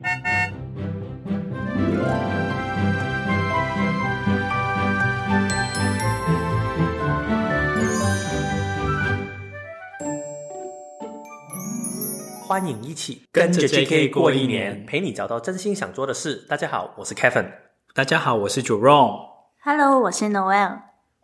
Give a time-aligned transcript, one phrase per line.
[0.00, 0.06] 欢
[12.64, 16.46] 迎一起跟着 JK 过一年，陪你找到真心想做的事。
[16.48, 17.50] 大家好，我是 Kevin。
[17.92, 19.18] 大家好，我是 Jerome。
[19.64, 20.78] Hello，我是 Noel。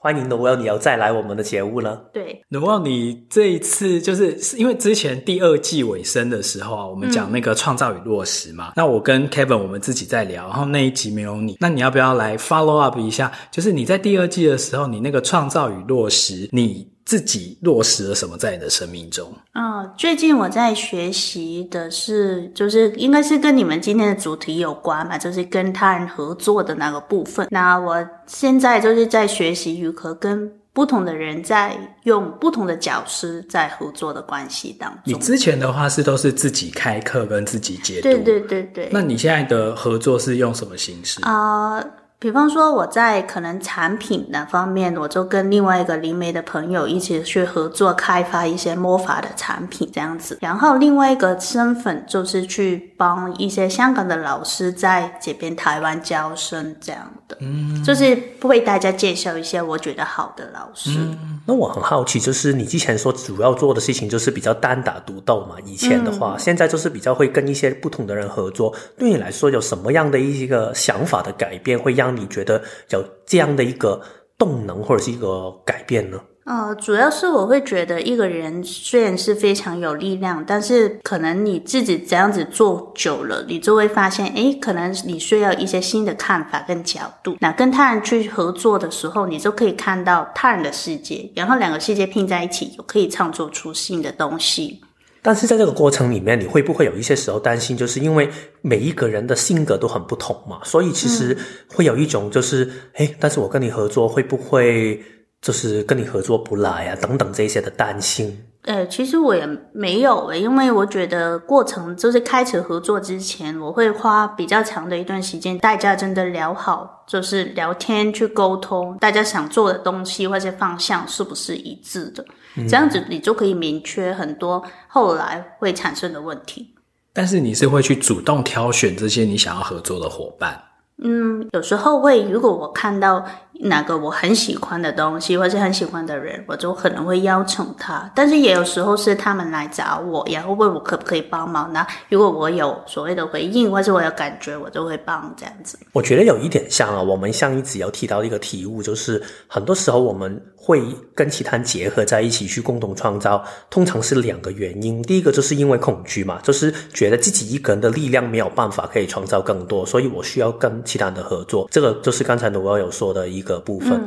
[0.04, 2.10] 欢迎 Noel，你要再来我们的节目了。
[2.12, 8.68] 对，Noel，你这一次就是因为之前第二季尾声的时候啊，我们讲那个创造与落实嘛。
[8.68, 13.32] 嗯、那我跟 Kevin 我们自己在聊，然后那一集没有你，那你要不要来 follow up 一下？
[13.50, 16.86] 就是你在第二季的时候，你那个创造与落实，你。
[17.04, 19.32] 自己落实了什么在你的生命中？
[19.52, 27.46] 嗯，最近我在学习的是，就是应该是跟你们今天的主题有关嘛，就是跟他人合作的那个部分。
[27.50, 35.00] 那我现在就是在学习如何跟不同的人在用不同的角色在合作的关系当中。
[35.04, 38.88] 你之前的话是都是自己开课跟自己解读，对对对对。
[38.90, 41.76] 那你现在的合作是用什么形式啊？
[41.76, 41.86] 呃
[42.24, 50.38] 比方说，我在可能产品的方面，我就跟另外一个灵媒的朋友一起去合作，开发一些魔法的产品这样子。
[50.40, 60.90] 然后另外一个身份就是去帮一些香港的老师在这边台湾教生这样的，嗯，就是为大家介绍一些我觉得好的老师。
[60.98, 65.56] 嗯，那我很好奇，就是你之前说主要做的事情就是比较单打独斗嘛？
[65.64, 68.74] 以前的话，嗯，现在就是比较会跟一些不同的人合作。
[68.98, 74.00] 对你来说，有什么样的一个想法的改变，会让你觉得有这样的一个
[74.38, 76.18] 动能或者是一个改变呢？
[76.44, 87.38] 呃，主要是我会觉得一个人虽然是非常有力量，但是可能你自己这样子做久了，你就会发现，诶，可能你需要一些新的看法跟角度。
[87.40, 94.82] 那跟他人去合作的时候，你就可以看到他人的世界，然后两个世界拼在一起，就可以创作出新的东西。
[95.22, 98.28] 但是在这个过程里面，你会不会有一些时候担心，就是因为
[98.60, 101.34] 每一个人的性格都很不同嘛，所以其实
[101.68, 105.02] 会有一种就是，哎、嗯，但是我跟你合作会不会
[105.44, 108.34] 就是跟你合作不来啊，等等这些的担心。
[108.62, 122.24] 呃，其实我也没有诶，因为我觉得过程就是开始合作之前，我会花比较长的一段时间，大家真的聊好，就是聊天去沟通，大家想做的东西或者方向是不是一致的，
[122.56, 126.74] 嗯，这样子你就可以明确很多后来会产生的问题。
[127.12, 130.58] 但是你是会去主动挑选这些你想要合作的伙伴？
[131.02, 133.26] 嗯，有时候会，如果我看到
[133.60, 138.10] 哪个我很喜欢的东西，或是很喜欢的人，我就可能会邀请他。
[138.14, 141.72] 但是也有时候是他们来找我，然后问我可不可以帮忙。
[141.72, 145.78] 那如果我有所谓的回应，或是我有感觉，我就会帮这样子。
[145.92, 150.82] 我觉得有一点像啊，我们像一集有提到一个题目，就是很多时候我们会
[151.14, 155.02] 跟其他人结合在一起去共同创造，通常是两个原因。
[155.02, 161.68] 第一个就是因为恐惧嘛，就是觉得自己一个人的力量没有办法可以创造更多，所以我需要跟其他人的合作。
[161.70, 164.02] 这个就是刚才我有说的一个部分。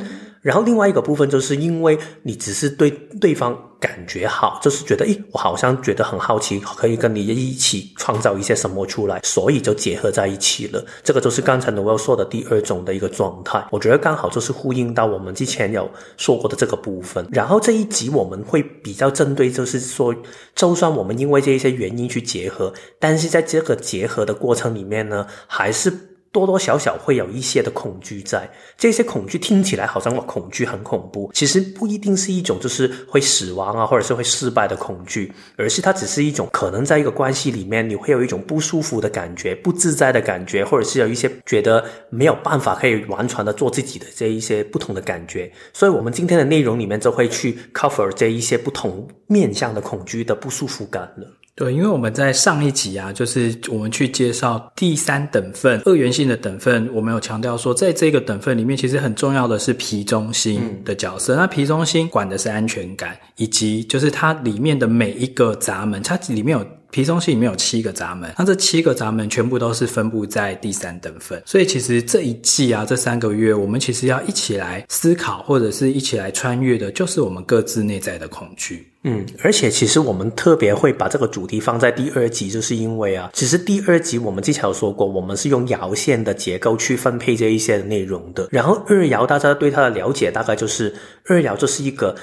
[0.48, 10.82] 然后另外一个部分，就是因为你只是对对方感觉好，就是觉得，诶，我好像觉得很好奇，可以跟你一起创造一些什么出来，所以就结合在一起了。
[11.04, 13.62] 这个就是刚才我要说的第二种的一个状态。
[13.70, 15.86] 我觉得刚好就是呼应到我们之前有
[16.16, 17.28] 说过的这个部分。
[17.30, 20.14] 然后这一集我们会比较针对，就是说，
[20.54, 25.92] 就算我们因为这一些原因去结合，但是在这个结合的过程里面呢，还是。
[26.30, 51.37] 多多少少会有一些的恐惧在，这些恐惧听起来好像我恐惧很恐怖，其实不一定是一种就是会死亡啊，或者是会失败的恐惧，而是它只是一种可能在一个关系里面你会有一种不舒服的感觉、不自在的感觉，或者是有一些觉得没有办法可以完全的做自己的这一些不同的感觉，所以我们今天的内容里面就会去 cover 这一些不同面向的恐惧的不舒服感了。
[51.58, 61.34] 对，因为我们在上一集啊，就是我们去介绍第三等份二元性的等份，我们有强调说，在这个等份里面，其实很重要的是皮中心的角色。
[61.34, 66.64] 嗯、那皮中心管的是安全感，以及就是它里面的每一个闸门，它里面有。
[66.90, 78.87] 皮中心里面有七个闸门，那这七个闸门全部都是分布在第三等份，所以其实这一季啊，这三个月，我们其实要一起来思考，或者是一起来穿越的，就是我们各自内在的恐惧。
[79.04, 88.48] 嗯，而且其实我们特别会把这个主题放在第二集，就是因为啊，其实第二集我们之前有说过，我们是用爻线的结构去分配这一些内容的。
[88.50, 90.94] 然后二爻大家对它的了解大概就是
[91.26, 92.14] 二爻就是一个。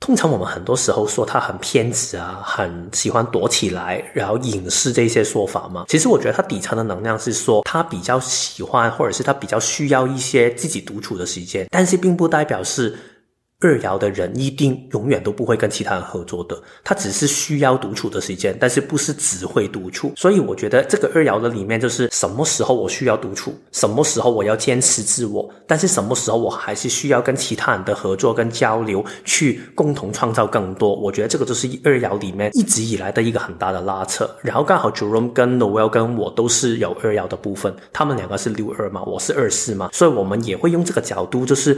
[0.00, 5.86] 通常我们很多时候说他很偏执啊，很喜欢躲起来，然后隐士这些说法嘛。
[5.88, 12.96] 其实我觉得他底层的能量是说他比较喜欢，或者是他比较需要一些自己独处的时间，但是并不代表是
[13.60, 20.12] 二爻的人一定永远都不会跟其他人合作的，他只是需要独处的时间，但是不是只会独处。
[20.14, 30.94] 所以我觉得这个二爻的里面就是什么时候我需要独处，什么时候我要坚持自我，但是什么时候我还是需要跟其他人的合作跟交流，去共同创造更多。
[30.94, 34.30] 我觉得这个就是二爻里面一直以来的一个很大的拉扯。
[34.40, 41.76] 然后刚好 Jerome 跟 Noel 跟我都是有二爻的部分，他们两个是六二嘛，我是二四嘛，所以我们也会用这个角度，就是。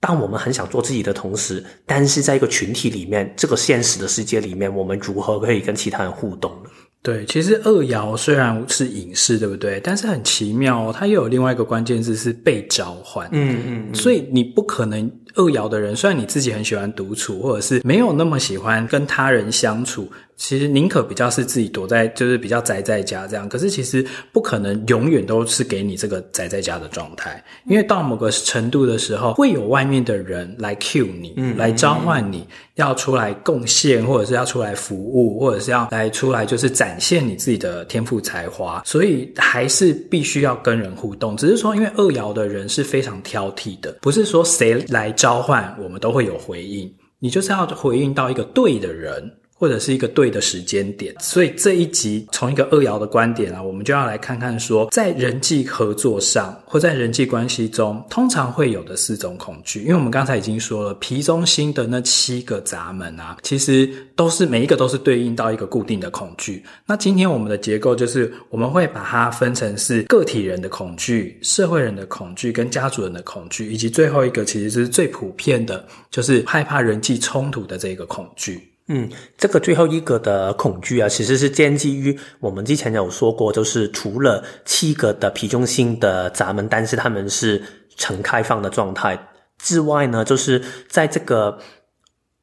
[0.00, 6.70] 当我们很想做自己的同时，但是在一个群体里面，这个现实的世界里面，我们如何可以跟其他人互动呢？
[7.02, 9.80] 对，其实二爻虽然是隐士，对不对？
[9.80, 13.26] 但是很奇妙哦，它又有另外一个关键字是被召唤。
[13.32, 20.10] 嗯嗯，嗯，所以你不可能二爻的人，虽然你自己很喜欢独处，或者是没有那么喜欢跟他人相处。
[20.40, 23.46] 其实宁可比较是自己躲在，就是比较宅在家这样。
[23.46, 32.46] 可是其实不可能永远都是给你这个宅在家的状态，因为到某个程度的时候，会有外面的人来 cue 你，嗯，来召唤你，
[32.76, 38.82] 要出来贡献，或者是要出来服务，或者是要来出来就是展现你自己的天赋才华。
[38.86, 41.36] 所以还是必须要跟人互动。
[41.36, 49.30] 只是说，因为二爻的人是非常挑剔的，不是说谁来召唤我们都会有回应，你就是要回应到一个对的人。
[49.60, 59.82] 或者是一个对的时间点，所以这一集从一个二爻的观点啊，我们就要来看看说，在人际合作上或在人际关系中，通常会有的四种恐惧。
[59.82, 63.86] 因为我们刚才已经说了，脾中心的那七个闸门啊，其实
[64.16, 66.64] 都是每一个都是对应到一个固定的恐惧。
[66.86, 78.66] 那今天我们的结构就是，我们会把它分成是个体人的恐惧、社会人的恐惧跟家族人的恐惧，以及最后一个其实是最普遍的，就是害怕人际冲突的这个恐惧。
[78.92, 79.08] 嗯，
[79.38, 87.62] 这个最后一个的恐惧啊，其实是建基于我们之前有说过，就是除了七个的皮中心的闸门，但是他们是
[87.96, 89.16] 呈开放的状态
[89.58, 91.56] 之外呢，就是在这个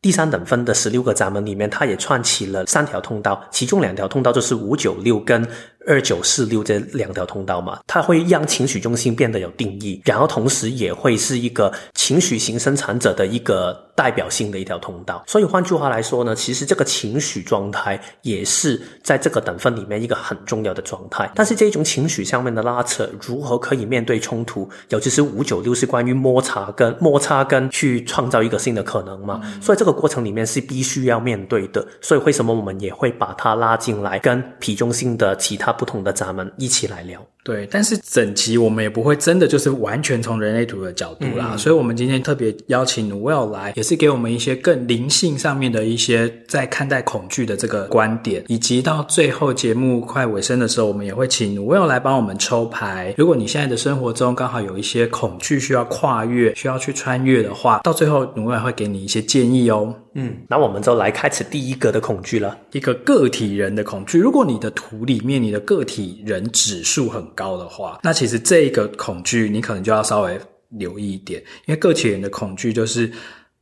[0.01, 5.45] 第三等分的十六个闸门里面，它也串起了三条通道，其中两条通道就是五九六跟
[5.87, 13.87] 二九四六这两条通道嘛，它会让情绪中心变得有定义，然后同时也会是一个情绪型生产者的一个。
[13.97, 21.27] 代表性的一条通道，所以换句话来说呢，其实这个情绪状态也是在这个等分里面一个很重要的状态。
[21.33, 24.69] 但是这种情绪上面的拉扯，如何可以面对冲突？
[24.89, 31.83] 尤其是五九六是关于摩擦跟摩擦跟去创造一个新的可能嘛，嗯、所以这个过程里面是必须要面对的。
[31.99, 37.25] 所以为什么我们也会把它拉进来，跟脾中心的其他不同的咱们一起来聊？
[37.47, 53.15] 对，但是整集我们也不会真的就是完全从人类图的角度啦，嗯、所以我们今天特别邀请 Noel 来，也是给我们一些更灵性上面的一些在看待恐惧的这个观点，以及到最后节目快尾声的时候，我们也会请 Noel 来帮我们抽牌。
[53.17, 59.95] 如果你现在的生活中刚好有一些恐惧需要跨越、需要去穿越的话，到最后 Noel 会给你一些建议哦。
[60.19, 64.17] 嗯，那我们就来开始第一个的恐惧了，一个个体人的恐惧。
[64.17, 70.37] 如果你的图里面你的个体人指数很高的话，那其实这一个恐惧你可能就要稍微
[70.69, 73.09] 留意一点，因为个体人的恐惧就是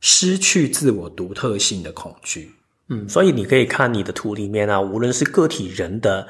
[0.00, 2.50] 失去自我独特性的恐惧。
[2.88, 6.26] 嗯，所以你可以看你的图里面啊，无论是个体人的。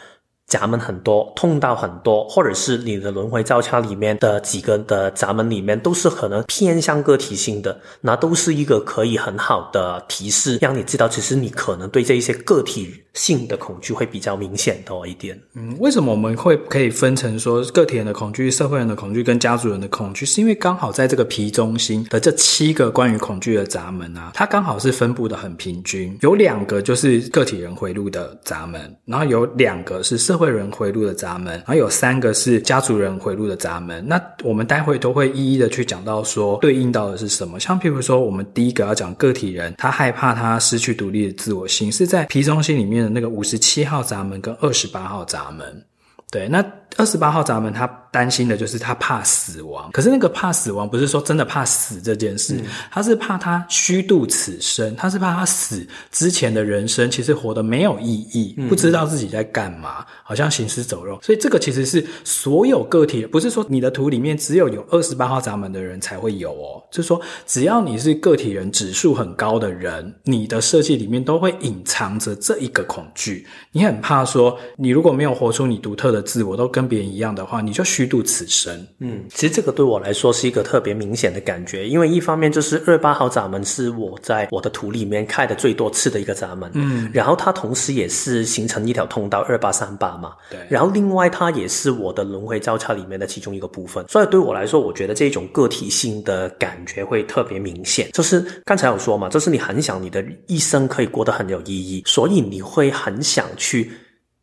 [0.49, 15.37] 闸门很多，通道很多，或者是你的轮回交叉里面的几个的闸门里面，都是可能偏向个体性的，那都是一个可以很好的提示，让你知道，其实你可能对这一些个体性的恐惧会比较明显多一点。
[15.55, 20.25] 嗯，为什么我们会可以分成说个体人的恐惧、社会人的恐惧跟家族人的恐惧？
[20.25, 30.37] 是因为刚好在这个皮中心的这七个关于恐惧的闸门啊，它刚好是分布的很平均，有两个就是个体人回路的闸门，然后有两个是社。
[30.37, 34.07] 会人回路的闸门，然后有三个是家族人回路的闸门。
[34.07, 37.59] 那我们待会都会一一的去讲到说对应到的是什么。
[37.59, 45.85] 像譬如说，我们第一个要讲个体人，他害怕他失去独立的自我性，是在皮中心里面那个五十七号闸门跟二十八号闸门。
[46.31, 46.65] 对，那
[46.97, 47.89] 二十八号闸门他。
[48.17, 61.19] 担心的就是他怕死亡，可是那个怕死亡不是说真的怕死这件事，嗯、他是怕他虚度此生，他是怕他死之前的人生其实活得没有意义，嗯、不知道自己在干嘛，好像行尸走肉。
[61.23, 78.87] 所以这个其实是所有个体，不是说你的图里面只有有二十八号闸门的人才会有哦，就是说只要你是个体人指数很高的人，你的设计里面都会隐藏着这一个恐惧，你很怕说你如果没有活出你独特的自我，都跟跟别人一样的话，你就虚度此生。
[79.01, 98.11] 嗯，其实这个对我来说是一个特别明显的感觉，因为一方面就是二八号闸门是我在我的图里面开的最多次的一个闸门，嗯，然后它同时也是形成一条通道二八三八嘛，对，然后另外它也是我的轮回交叉里面的其中一个部分，所以对我来说，我觉得这种个体性的感觉会特别明显。
[98.13, 103.91] 就是刚才有说嘛，就是你很想你的一生可以过得很有意义，所以你会很想去。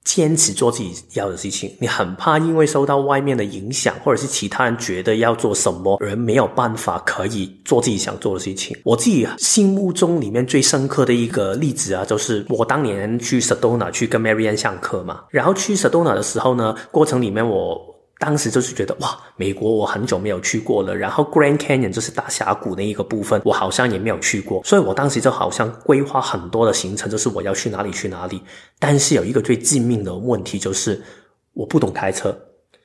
[0.04, 8.76] 坚持做自己要的事情，你很怕因为受到外面的影响，或者是其他人觉得要做什么，而没有办法可以做自己想做的事情。
[8.84, 17.93] 我自己心目中里面最深刻的一个例子啊，就是我当年去 Sedona 去跟 Marianne 上课嘛，然后去 Sedona 的时候呢，过程里面我。
[18.26, 28.42] 当时就是觉得哇，美国我很久没有去过了，然后 Grand Canyon 就是大峡谷那一个部分，我好像也没有去过，所以我当时就好像规划很多的行程，就是我要去哪里去哪里。
[28.80, 31.04] 但是有一个最致命的问题就是
[31.52, 32.34] 我不懂开车，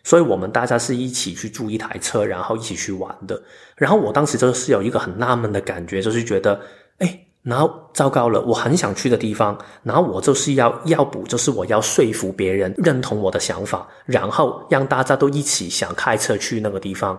[0.02, 3.40] 所以我们大家是一起去租一台车，然后一起去玩的。
[3.76, 6.60] 然后我当时就是有一个很纳闷的感觉，就是觉得
[6.98, 7.27] 哎。
[7.48, 17.18] 然后糟糕了，我很想去的地方，然后我就是要要补，就是我要说服别人认同我的想法，然后让大家都一起想开车去那个地方。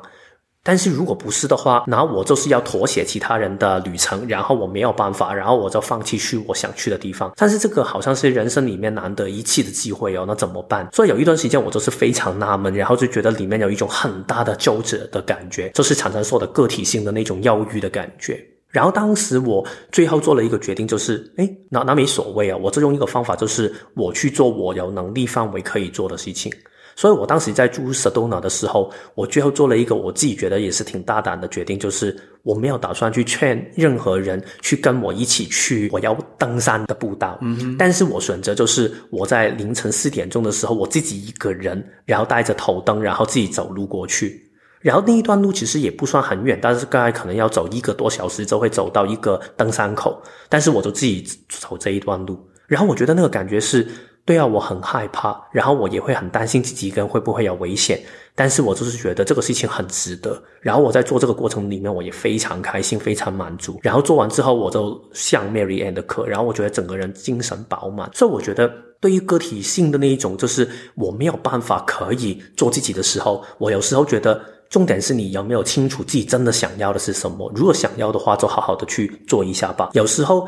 [0.61, 7.31] 但是如果不是的话，然后我就是要妥协其他人的旅程，然后我没有办法，然后我就放弃去我想去的地方。
[7.35, 10.87] 但是这个好像是人生里面难得一次的机会哦，那怎么办？
[10.91, 18.37] 所以有一段时间我就是非常纳闷，然后就觉得里面有一种很大的纠结的感觉，就是常常说的个体性的那种忧郁的感觉。
[18.69, 26.51] 然后当时我最后做了一个决定，就是，诶，那那没所谓啊，我就用一个方法，就是我去做我有能力范围可以做的事情。
[26.95, 37.39] 所以我当时在住 Sedona 的时候，我最后做了一个我自己觉得也是挺大胆的决定，就是我没有打算去劝任何人去跟我一起去我要登山的步道。
[37.41, 44.48] 嗯，但是我选择就是我在凌晨四点钟的时候，我自己一个人，然后带着头灯，然后自己走路过去。
[44.81, 50.21] 然后那一段路其实也不算很远，但是大概可能要走一个多小时就会走到一个登山口。
[50.47, 53.85] 但是我就自己走这一段路，然后我觉得那个感觉是，
[54.23, 57.99] 对啊，我很害怕，然后我也会很担心自己一个人会不会有危险。
[58.35, 60.41] 但是我就是觉得这个事情很值得。
[60.61, 63.77] 然后我在做这个过程里面，我也非常开心，非常满足。
[63.83, 68.09] 然后做完之后，我就上 Mary Ann 的课，然后我觉得整个人精神饱满。
[68.13, 68.71] 所以我觉得，
[69.01, 74.41] 对于个体性的那一种，就是我没有办法可以做自己的时候，我有时候觉得。
[74.69, 77.51] 重点是你有没有清楚自己真的想要的是什么？
[77.55, 79.89] 如果想要的话，就好好的去做一下吧。
[79.93, 80.47] 有时候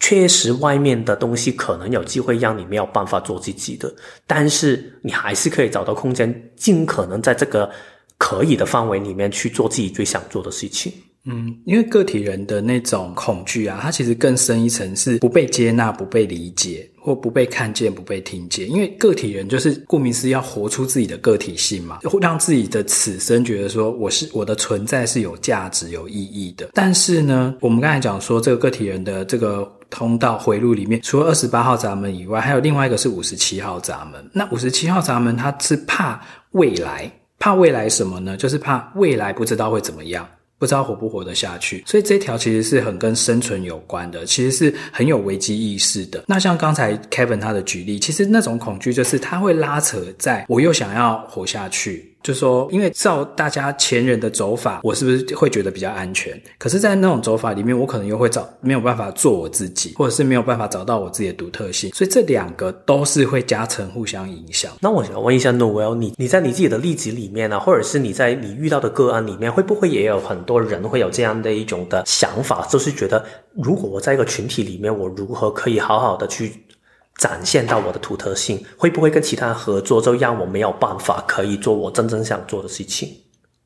[0.00, 3.94] 确实外面的东西可能有机会让你没有办法做自己的，
[4.26, 7.70] 但是你还是可以找到空间，尽可能在这个
[8.18, 10.92] 可以的范围里面去做自己最想做的事情。
[11.26, 18.66] 嗯，因为个体人的那种恐惧啊，它其实更深一层是不被接纳、不被理解，或不被看见、不被听见。
[18.70, 26.70] 因为个体人就是顾名思义要活出自己的个体性嘛，让自己的此生觉得说我是我的存在是有价值、有意义的。
[26.72, 34.26] 但是呢，我们刚才讲说这个个体人的这个通道回路里面，除了二十八号闸门以外，还有另外一个是五十七号闸门。
[34.32, 36.18] 那五十七号闸门，它是怕
[36.52, 38.34] 未来，怕未来什么呢？
[38.34, 40.26] 就是怕未来不知道会怎么样。
[40.58, 46.24] 不知道活不活得下去，所以这条其实是很跟生存有关的，其实是很有危机意识的。
[46.26, 52.13] 那像刚才 Kevin 他的举例，其实那种恐惧就是他会拉扯在我又想要活下去。
[52.24, 56.40] 就说，因为照大家前人的走法，我是不是会觉得比较安全？
[56.56, 61.92] 可是，在那种走法里面，我可能又会找没有办法做我自己，或者是没有办法找到我自己的独特性。
[61.92, 64.72] 所以，这两个都是会加成互相影响。
[64.80, 76.54] 那我想问一下，Noel，你你在你自己的例子里面呢、啊，或者是你在你遇到的个案里面，会不会也有很多人会有这样的一种的想法，就是觉得，如果我在一个群体里面，我如何可以好好的去
[77.18, 83.08] 展现到我的独特性，会不会跟其他人合作，就让我没有办法可以做我真正想做的事情？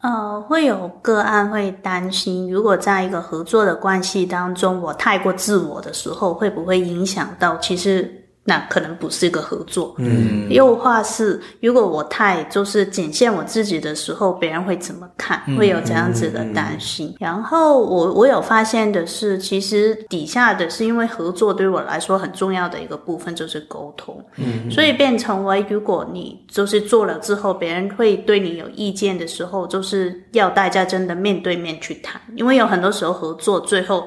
[0.01, 8.18] 呃，会有个案会担心，如果在一个合作的关系当中，我太过自我的时候，会不会影响到其实？
[8.49, 15.39] 那可能不是一个合作，嗯，又或是如果我太就是仅限我自己的时候，别人会怎么看？
[15.55, 17.09] 会有这样子的担心。
[17.09, 34.05] 嗯嗯嗯、然后我我有发现的是，其实底下的是因为合作对我来说很重要的一个部分就是沟通，嗯，嗯，所以变成为如果你就是做了之后，别人会对你有意见的时候，就是要大家真的面对面去谈，因为有很多时候合作最后。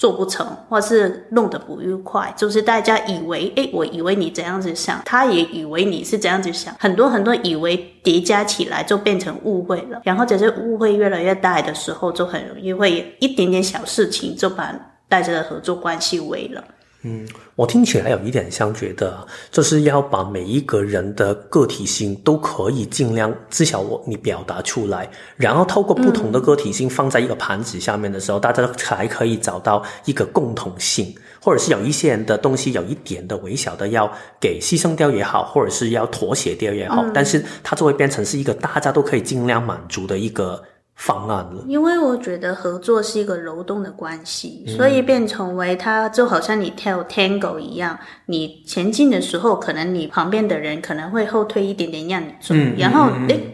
[0.00, 14.74] 做不成，或是弄得不愉快，就是大家以为，诶，我以为你怎样子想，他也以为你是怎样子想，很多很多以为叠加起来就变成误会了，然后这些误会越来越大的时候，就很容易会一点点小事情就把
[15.06, 16.64] 大家的合作关系围了。
[17.02, 17.26] 嗯，
[17.56, 34.06] 我听起来有一点像觉得，就是要把每一个人的个体性都可以尽量至少我你表达出来，然后透过不同的个体性放在一个盘子下面的时候，嗯、大家才可以找到一个共同性，或者是有一些人的东西有一点的微小的要
[34.38, 40.62] 给牺牲掉也好，或者是要妥协掉也好，嗯、但是它就会变成是一个大家都可以尽量满足的一个。
[41.00, 53.10] 方案了，因为我觉得合作是一个流动的关系，嗯、所以变成为它就好像你跳 Tango 一样，你前进的时候，可能你旁边的人可能会后退一点点让你做，嗯、然后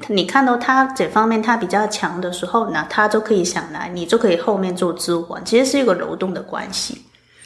[0.09, 7.01] 你看到他这方面他比较强的时候，那他就可以想来，你就可以后面做支援，其实是一个流动的关系。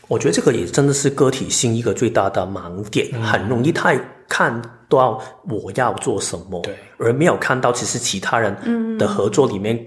[0.09, 5.19] 我觉得这个也真的是个体性一个最大的盲点，嗯、很容易太看到
[5.49, 9.77] 我要做什么，对，而没有看到其实其他人的合作里面。
[9.77, 9.87] 嗯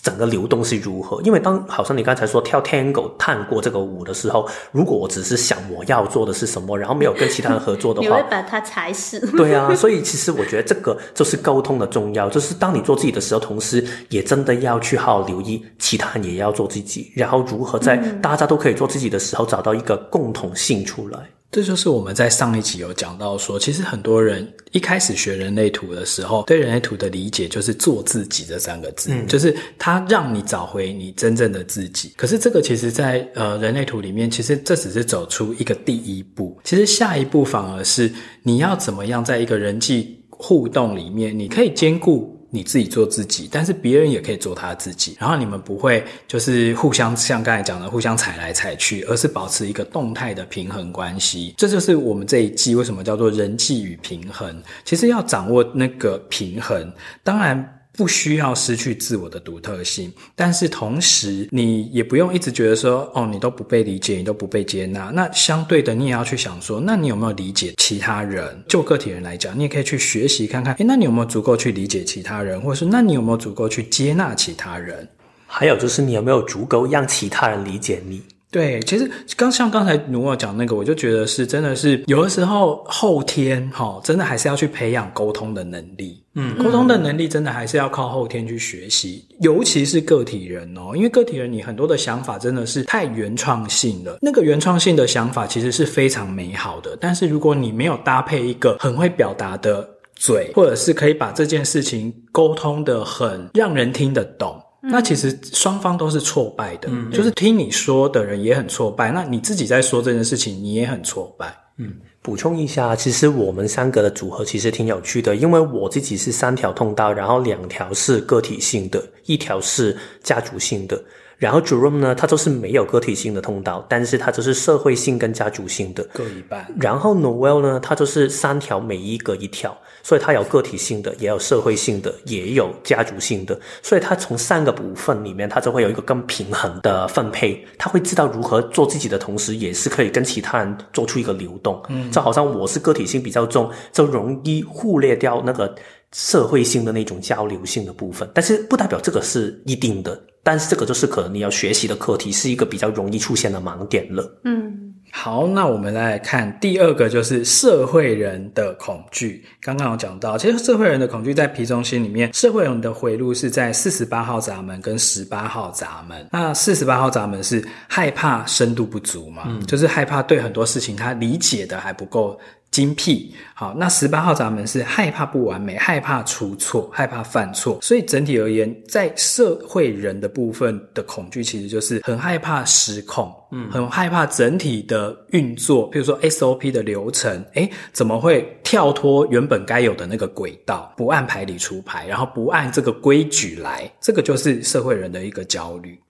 [0.00, 1.20] 整个流动是如何？
[1.22, 9.20] 因为当好像你刚才说跳 Tango 探过这个舞的时候，如果我只是想我要做的是什么，然后没有跟其他人合作的话， 你会把它踩死。
[9.36, 21.18] 对啊，所以其实我觉得这个就是沟通的重要，就是当你做自己的时候，同时也真的要去好好留意其他人也要做自己，然后如何在大家都可以做自己的时候，找到一个共同性出来。
[21.52, 32.14] 这就是我们在上一集有讲到说，其实很多人一开始学人类图的时候，对人类图的理解就是“做自己”这三个字，嗯，就是它让你找回你真正的自己。
[32.16, 38.10] 可是这个其实在，在呃人类图里面，其实这只是走出一个第一步，其实下一步反而是
[38.42, 42.41] 你要怎么样在一个人际互动里面，你可以兼顾。
[42.54, 51.54] 你自己做自己，但是别人也可以做他自己，然后你们不会就是互相像刚才讲的互相踩来踩去，而是保持一个动态的平衡关系。
[51.56, 54.62] 这就是我们这一季为什么叫做人际与平衡。
[54.84, 56.92] 其实要掌握那个平衡，
[57.24, 57.78] 当然。
[57.94, 65.10] 不需要失去自我的独特性，但是同时你也不用一直觉得说，哦，你都不被理解，你都不被接纳。
[65.10, 68.64] 那相对的，你也要去想说，那你有没有理解其他人？
[68.66, 75.06] 就个体人来讲，你也可以去学习看看，诶，那你有没有足够去理解其他人，或者是那你有没有足够去接纳其他人？
[75.46, 78.22] 还有就是你有没有足够让其他人理解你？
[78.52, 86.22] 对，其实刚像刚才努尔讲那个，我就觉得是真的是有的时候后天哈、哦，真的还是要去培养沟通的能力。
[86.34, 94.18] 嗯，沟通的能力真的还是要靠后天去学习，尤其是个体人哦，因为个体人你很多的想法真的是太原创性了。
[94.20, 104.60] 那个原创性的想法其实是非常美好的，但是如果你没有搭配一个很会表达的嘴，或者是可以把这件事情沟通的很让人听得懂。
[104.82, 111.56] 那其实双方都是挫败的，嗯，就是听你说的人也很挫败，那你自己在说这件事情，你也很挫败。
[111.78, 121.00] 嗯，补充一下，其实我们三个的组合其实挺有趣的，因为我自己是三条通道，然后两条是个体性的，一条是家族性的。
[121.38, 126.72] 然后 Jerome 呢，他就是没有个体性的通道，但是他就是社会性跟家族性的各一半。
[126.78, 133.58] 然后 Noel 呢，他就是三条，每一个一条，所以他有个体性的，也有社会性的，也有家族性的。
[133.82, 137.64] 所以他从三个部分里面，他就会有一个更平衡的分配。
[137.78, 141.82] 他会知道如何做自己的同时，也是可以跟其他人做出一个流动。
[141.88, 145.74] 嗯，就好像我是个体性比较重，就容易忽略掉那个
[146.12, 148.28] 社会性的那种交流性的部分。
[148.34, 150.20] 但是不代表这个是一定的。
[150.44, 154.40] 但是这个就是可能你要学习的课题，是一个比较容易出现的盲点了。
[154.42, 154.81] 嗯，
[155.14, 159.44] 好，那我们来看第二个，就是社会人的恐惧。
[159.60, 166.26] 刚刚有讲到，其实社会人的恐惧在皮中心里面，社会人的回路是在四十八号闸门跟十八号闸门。
[166.32, 172.40] 那四十八号闸门是害怕深度不足嘛，嗯，就是害怕对很多事情他理解的还不够。
[172.72, 196.00] 精辟，好，那十八号闸门是害怕不完美，害怕出错，害怕犯错，所以整体而言，在社会人的部分的恐惧，其实就是很害怕失控，嗯，很害怕整体的运作，比如说 SOP 的流程，诶，怎么会跳脱原本该有的那个轨道，不按牌理出牌，然后不按这个规矩来，这个就是社会人的一个焦虑。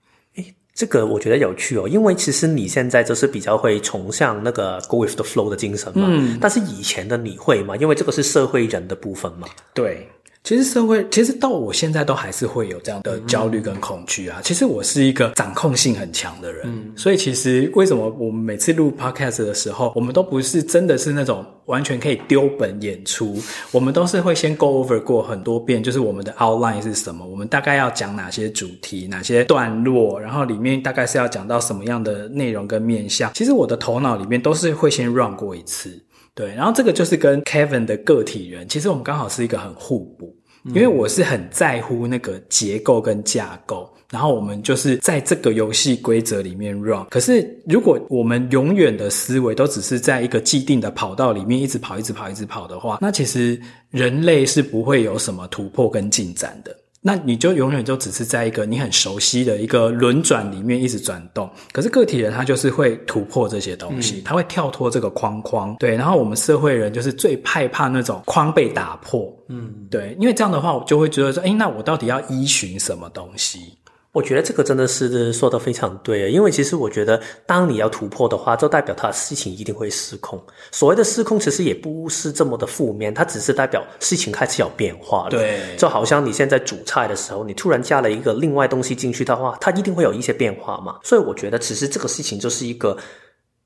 [0.73, 7.75] 这个我觉得有趣哦，因为其实你现在就是比较会崇尚那个 go with the flow 的精神嘛，嗯，但是以前的你会吗？
[7.77, 10.07] 因为这个是社会人的部分嘛，对。
[10.43, 14.41] 其实社会，其实到我现在都还是会有这样的焦虑跟恐惧啊。
[14.43, 23.37] 其实我是一个掌控性很强的人，嗯，所以其实为什么我们每次录 podcast 的时候，我们都不是真的是那种完全可以丢本演出，
[23.71, 33.31] 我们都是会先 go over 过很多遍，就是我们的 outline 是什么，我们大概要讲哪些主题、哪些段落，然后里面大概是要讲到什么样的内容跟面向。
[33.33, 35.97] 其实我的头脑里面都是会先 run 过一次。
[36.35, 40.35] 对，然后这个就是跟 Kevin 的个体人，其实我们刚好是一个很互补。
[40.67, 43.93] 因为我是很在乎那个结构跟架构。
[44.09, 47.05] 然后我们就是在这个游戏规则里面 run。
[47.09, 56.73] 可是如果我们永远的思维都只是在一个既定的跑道里面一直跑、一直跑、一直跑的话，那其实人类是不会有什么突破跟进展的。
[57.05, 61.49] 那你就永远就只是在一个你很熟悉的一个轮转里面一直转动。
[61.73, 65.75] 可是个体人他就是会突破这些东西，他会跳脱这个框框。
[65.77, 69.31] 对，然后我们社会人就是最害怕那种框被打破。
[69.49, 73.77] 嗯，对，因为这样的话我就会觉得说，哎，那我到底要依循什么东西？
[74.13, 80.41] 我觉得这个真的是说得非常对，因为其实我觉得，当你要突破的话，就代表它的事情一定会失控。
[80.71, 85.31] 所谓的失控，其实也不是这么的负面，它只是代表事情开始有变化了。
[85.31, 90.99] 对，就好像你现在煮菜的时候，你突然加了一个另外东西进去的话，它一定会有一些变化嘛。
[91.03, 92.95] 所以我觉得，其实这个事情就是一个。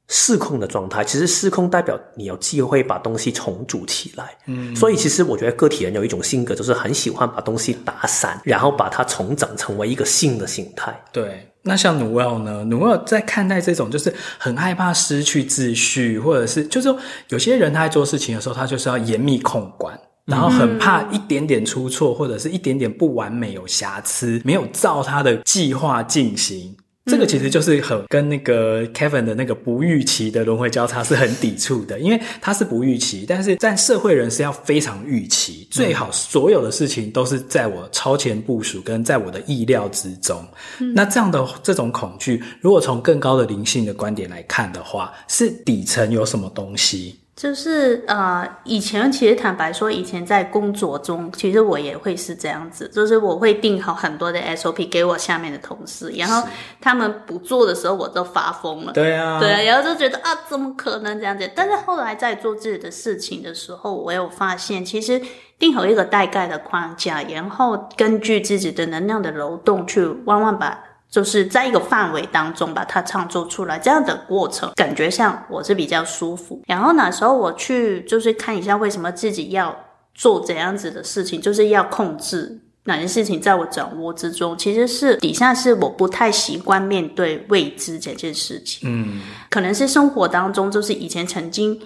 [0.09, 4.37] 失控的状态，其实失控代表你有机会把东西重组起来。
[4.45, 10.97] 嗯，所以其实我觉得个体人有一种性格，就是很喜欢把东西打散，然后把它重整成为一个新的形态。
[11.11, 12.63] 对，那像努尔呢？
[12.63, 26.77] 努尔在看待这种就是很害怕失去秩序，或者是就是说有些人他在做事情的时候，他就是要严密控管，然后很怕一点点出错，或者是一点点不完美、有瑕疵，没有照他的计划进行。
[27.07, 40.45] 这个其实就是很跟那个 Kevin 的那个不预期的轮回交叉是很抵触的，因为他是不预期，但是在社会人是要非常预期，最好所有的事情都是在我超前部署跟在我的意料之中。
[40.79, 47.15] 嗯、那这样的这种恐惧，如果从更高的灵性的观点来看的话，是底层有什么东西？
[47.37, 56.47] 就是呃，以前其实坦白说，以前在工作中，其实我也会是这样子，就是我会定好很多的 SOP 给我下面的同事，然后
[56.81, 58.91] 他们不做的时候，我都发疯了。
[58.91, 61.47] 对啊，对啊，然后就觉得啊，怎么可能这样子？
[61.55, 65.21] 但是后来在做自己的事情的时候，我有发现，其实
[65.59, 70.85] 定好一个大概的框架，然后根据自己的能量的流动去慢慢把。
[71.09, 76.61] 就是在一个范围当中把它创作出来，这样的过程感觉上我是比较舒服。
[76.67, 79.75] 然后那时候我去就是看一下为什么自己要
[80.13, 84.57] 做这样子的事情，就是要控制哪些事情在我掌握之中。
[84.57, 88.89] 其实是底下是我不太习惯面对未知这件事情。
[88.89, 91.79] 嗯，可能是生活当中就是以前曾经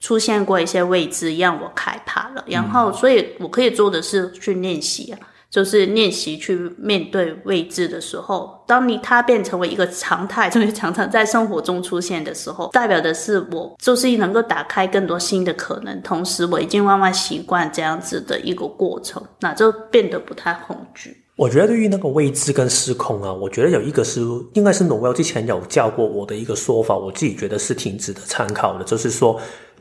[0.00, 2.44] 出现过一些未知，让我害怕了。
[2.46, 5.18] 然后，所以我可以做的是去练习啊。
[5.50, 21.16] 就是练习去面对未知的时候，当你它变成为一个常态， 就是常常在生活中出现的时候，代表的是我就是能够打开更多新的可能，同时我已经慢慢习惯这样子的一个过程，那就变得不太恐惧。
[21.36, 24.20] 我觉得对于那个未知跟失控啊，我觉得有一个是
[24.54, 29.38] 应该是 Noel 之前有教过我的一个说法，我自己觉得是挺值得参考的，就是说，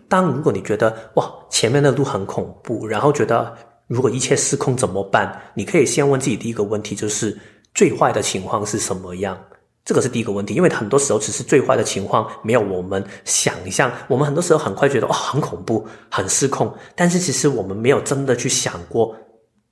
[0.08, 3.56] 当如果你觉得哇前面的路很恐怖，然后觉得。
[3.88, 5.40] 如果一切失控怎么办？
[5.54, 7.38] 你可以先问自己第一个问题，就是
[7.74, 9.38] 最坏的情况是什么样？
[9.84, 13.92] 这个是第一个问题，因为很多时候只是最坏的情况没有我们想象。
[14.08, 19.16] 我们很多时候很快觉得，哦，很恐怖，很失控，但是其实我们没有真的去想过，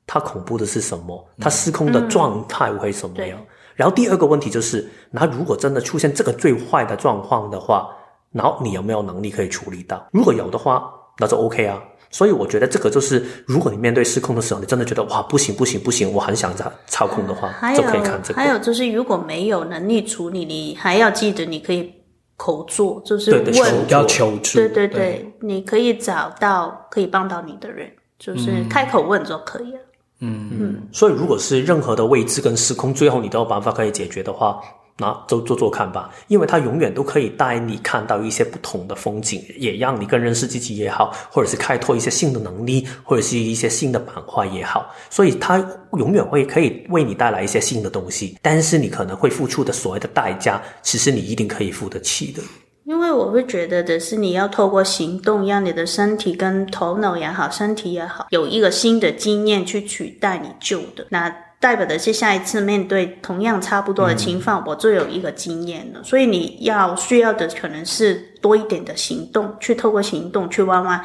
[0.06, 1.28] 它恐怖的是什么？
[1.40, 3.40] 它失控的状态会什么样？
[3.40, 7.90] 嗯，然后第二个问题就是，那如果真的出现这个最坏的状况的话，
[8.32, 10.08] 然后你有没有能力可以处理到？
[10.12, 11.82] 如果有的话，那就 OK 啊。
[12.14, 18.40] 所以我觉得这个就是，如果你面对失控的时候，你真的觉得哇，不行不行不行，我很想操操控的话，就可以看这个。
[18.40, 21.92] 还有就是，如果没有能力处理，你还要记得你可以
[22.38, 24.60] 口做，就是问，要求助。
[24.60, 29.80] 对对对，对，你可以找到可以帮到你的人，就是开口问就可以了。
[30.20, 30.88] 嗯嗯。
[30.92, 34.62] 所以如果是任何的未知跟失控，最后你都有办法可以解决的话。
[34.98, 45.58] 那就做做看吧，因为它永远都可以带你看到一些不同的风景，也让你更认识自己也好，或者是开拓一些新的能力，或者是一些新的板块也好，所以它
[45.94, 48.38] 永远会可以为你带来一些新的东西。
[48.42, 52.44] 但是你可能会付出的所谓的代价，其实你一定可以付得起的。
[52.86, 61.34] 因为我会觉得的是，你要透过行动，让你的身体跟头脑也好，身体也好，有一个新的经验去取代你旧的那。
[61.64, 66.04] 代表的是下一次面对同样差不多的情况，我就有一个经验了。
[66.04, 71.00] 所以你要需要的可能是多一点的行动，去透过行动去慢慢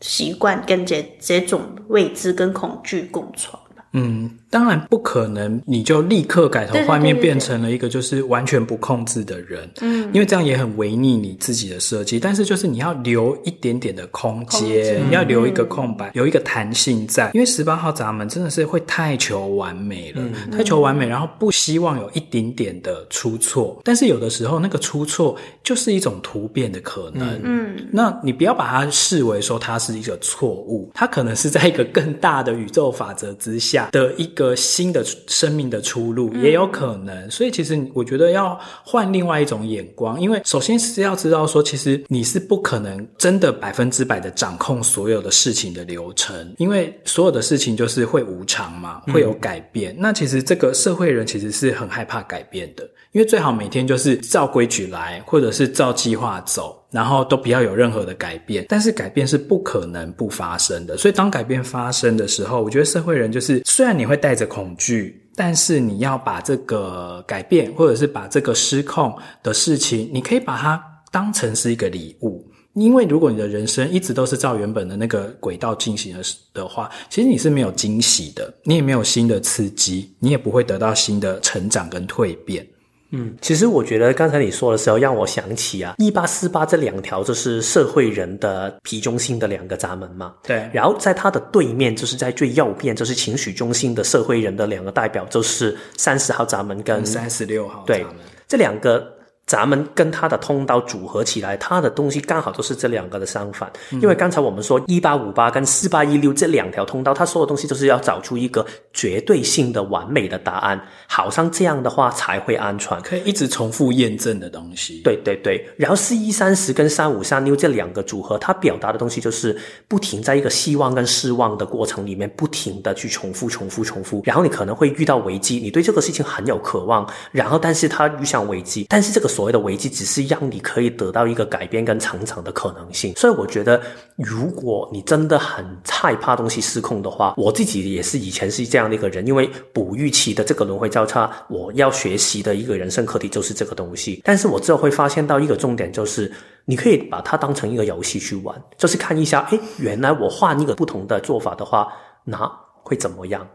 [0.00, 3.84] 习惯跟这这种未知跟恐惧共存吧。
[3.92, 9.70] 嗯，当然不可能，你就立刻改头换面变成了一个就是完全不控制的人。
[9.80, 12.18] 嗯，因为这样也很违逆你自己的设计。
[12.18, 17.30] 但是就是你要留一点点的空间，你要留一个空白，留一个弹性在。
[17.32, 23.80] 因为十八号闸门真的是会太求完美了，太求完美，然后不希望有一点点的出错。
[23.84, 27.40] 但是有的时候那个出错就是一种突变的可能。
[27.44, 34.50] 嗯，那你不要把它视为说它是一个错误，它可能是在一个更大的宇宙法则之下的一个。
[34.50, 49.92] 个新的生命的出路也有可能，嗯、所以其实我觉得要换另外一种眼光，因为首先是要知道说，其实你是不可能真的百分之百的掌控所有的事情的流程，因为所有的事情就是会无常嘛，会有改变。
[49.92, 56.79] 嗯、那其实这个社会人其实是很害怕改变的，因为最好每天就是照规矩来，或者是照计划走。
[56.90, 60.96] 然后都不要有任何的改变，但是改变是不可能不发生的。
[60.96, 72.44] 所以当改变发生的时候，我觉得社会人就是，虽然你会带着恐惧，但是你要把这个改变，或者是把这个失控的事情，你可以把它当成是一个礼物。
[72.74, 76.22] 因为如果你的人生一直都是照原本的那个轨道进行的
[76.54, 82.64] 的话，其实你是没有惊喜的，你也没有新的刺激，你也不会得到新的成长跟蜕变。
[83.10, 90.34] 嗯，其实我觉得刚才你说的时候，让我想起啊，一八四八这两条就是社会人的皮中心的两个闸门嘛。
[90.42, 98.04] 对，然后在它的对面，就是在最右边，就是情绪中心的社会人的两个代表，就是三十号闸门跟三十六号闸门。
[98.04, 98.06] 对，
[98.48, 99.19] 这两个。
[99.50, 103.68] 咱们跟它的通道组合起来，它的东西刚好都是这两个的相反。
[103.90, 115.00] 因为刚才我们说一八五八跟四八一六这两条通道，它所有东西都是要找出一个绝对性的完美的答案，好像这样的话才会安全，可以一直重复验证的东西。
[115.02, 115.68] 对对对。
[115.76, 119.58] 然后四一三十跟三五三六这两个组合，它表达的东西就是
[119.88, 124.22] 不停在一个希望跟失望的过程里面，不停的去重复、重复、重复。
[124.24, 129.28] 然后你可能会遇到危机，你对这个事情很有渴望，然后但是它遇上危机，但是这个。
[129.40, 133.14] 所谓的危机，只是让你可以得到一个改变跟成长的可能性。
[133.16, 133.80] 所以我觉得，
[134.16, 139.26] 如果你真的很害怕东西失控的话，我自己也是以前是这样的一个人。
[139.26, 144.20] 因为哺育期的这个轮回交叉，我要学习的一个人生课题就是这个东西。
[144.22, 146.30] 但是我之后会发现到一个重点，就是
[146.66, 151.90] 你可以把它当成一个游戏去玩，就是看一下，哎，原来我换一个不同的做法的话，
[152.24, 152.36] 那
[152.82, 153.48] 会怎么样？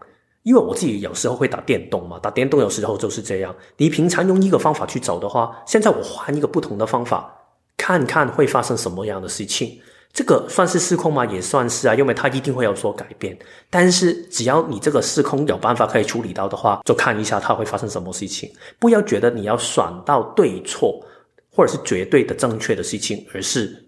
[0.45, 3.53] 因为我自己有时候会打电动嘛，打电动有时候就是这样。
[3.77, 7.35] 你平常用一个方法去走的话，现在我换一个不同的方法，
[7.75, 9.79] 看看会发生什么样的事情。
[10.13, 11.25] 这个算是失控吗？
[11.25, 13.35] 也算是啊，因为它一定会有所改变。
[13.71, 18.47] 但是只要你这个失控有办法可以处理到的话，就看一下它会发生什么事情。
[18.77, 21.03] 不要觉得你要选到对错，
[21.51, 23.84] 或者是绝对的正确的事情，而是。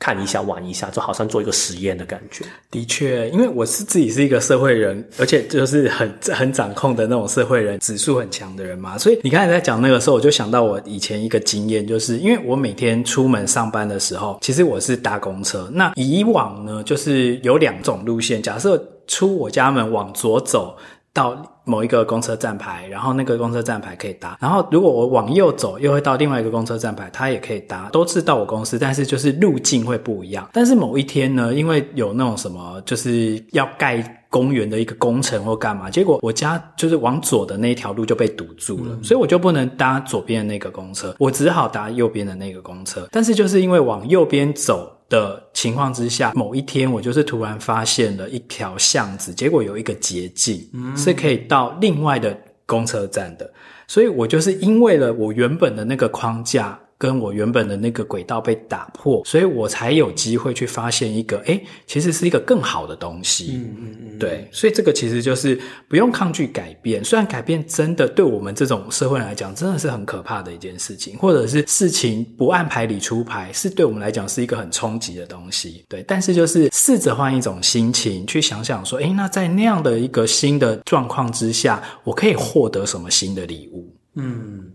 [0.00, 2.42] 看一下，玩一下，就好像做一个实验的感觉。
[2.70, 8.96] 的确，因为我是自己是一个社会人，而且就是很很掌控的那种社会人，指数很强的人嘛。
[8.96, 15.70] 所以你刚才在讲那个时候，我就想到我以前一个经验，就是因为我每天出门上班的时候，其实我是搭公车。
[15.72, 18.42] 那以往呢，就是有两种路线。
[18.42, 20.74] 假设出我家门往左走
[21.12, 21.59] 到。
[21.64, 24.36] 某一个公车站牌，然后那个公车站牌可以搭。
[24.40, 30.48] 然后如果我往右走，又会到另外一个公车站牌，它也可以搭，都是到我公司，但是就是路径会不一样。
[30.52, 43.08] 但是某一天呢，因为有那种什么，就是要盖公园的一个工程或干嘛，结果我家就是往左的那一条路就被堵住了，嗯、所以我就不能搭左边的那个公车，我只好搭右边的那个公车。
[43.10, 44.90] 但是就是因为往右边走。
[45.10, 53.52] 的情况之下，某一天我就是突然发现了一条巷子，结果有一个捷径，嗯，是可以到另外的公车站的，
[53.86, 56.80] 所以我就是因为了我原本的那个框架。
[57.00, 63.52] 跟我原本的那个轨道被打破，所以我才有机会去发现一个，诶，其实是一个更好的东西。
[63.54, 65.58] 嗯嗯嗯，对，所以这个其实就是
[65.88, 67.02] 不用抗拒改变。
[67.02, 75.82] 虽然改变真的对我们这种社会来讲，真的是很可怕的一件事情，或者是事情不按牌理出牌，是对我们来讲是一个很冲击的东西。
[75.88, 83.90] 对，但是就是试着换一种心情去想想说，诶，那在那样的一个新的状况之下，我可以获得什么新的礼物？
[84.16, 84.70] 嗯。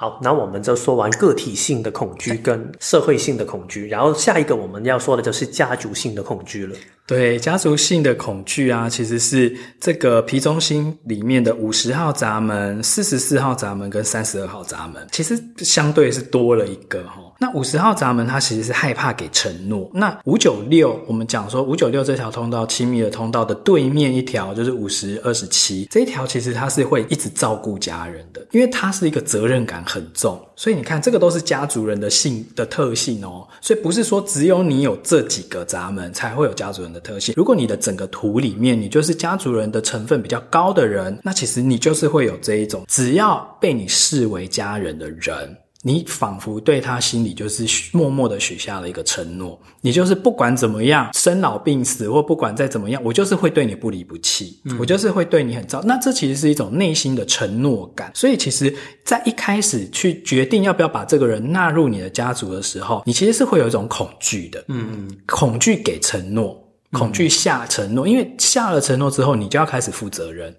[0.00, 6.76] 好，那我们就说完个体性的恐惧跟社会性的恐惧，然后下一个我们要说的就是家族性的恐惧了。
[7.04, 17.14] 对，家族性的恐惧啊，其实是这个皮中心里面的五十号闸门、四十四号闸门跟三十二号闸门，其实相对是多了一个哈。
[17.40, 19.90] 那五十号闸门，它其实是害怕给承诺。
[19.94, 30.40] 那五九六，我们讲说五九六这条通道，亲密的通道的对面一条就是五十二十七，这一条其实它是会一直照顾家人的，因为它是一个责任感很重。
[30.54, 33.48] 所以你看，这个都是家族人的性的特性哦。
[33.60, 37.34] 所以不是说只有你有这几个闸门才会有家族人的特性。
[37.36, 45.56] 如果你的整个图里面，你就是家族人的成分比较高的人，那其实你就是会有这一种，只要被你视为家人的人。
[45.82, 55.80] 你仿佛对他心里就是默默的许下了一个承诺，你就是不管怎么样，生老病死或不管再怎么样，我就是会对你不离不弃，嗯、我就是会对你很照。
[55.84, 58.10] 那这其实是一种内心的承诺感。
[58.12, 66.60] 所以其实，在一开始去决定要不要把这个人纳入你的家族的时候，你其实是会有一种恐惧的，嗯嗯，恐惧给承诺，
[66.90, 70.52] 恐惧下承诺，嗯、因为下了承诺之后，你就要开始负责任。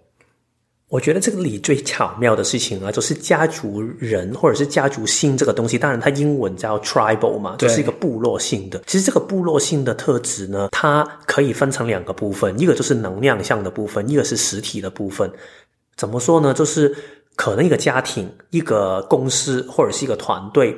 [0.90, 5.78] 我觉得这个里最巧妙的事情啊，就是家族人或者是家族性这个东西。
[5.78, 8.82] 当然，它英文叫 tribal 嘛，就是一个部落性的。
[8.88, 15.32] 其实这个部落性的特质呢，它可以分成两个部分，一个就是能量向的部分，一个是实体的部分。
[15.96, 16.56] 怎么说呢？
[16.56, 16.96] 就是
[17.36, 20.76] 可能一个家庭、一个公司或者是一个团队。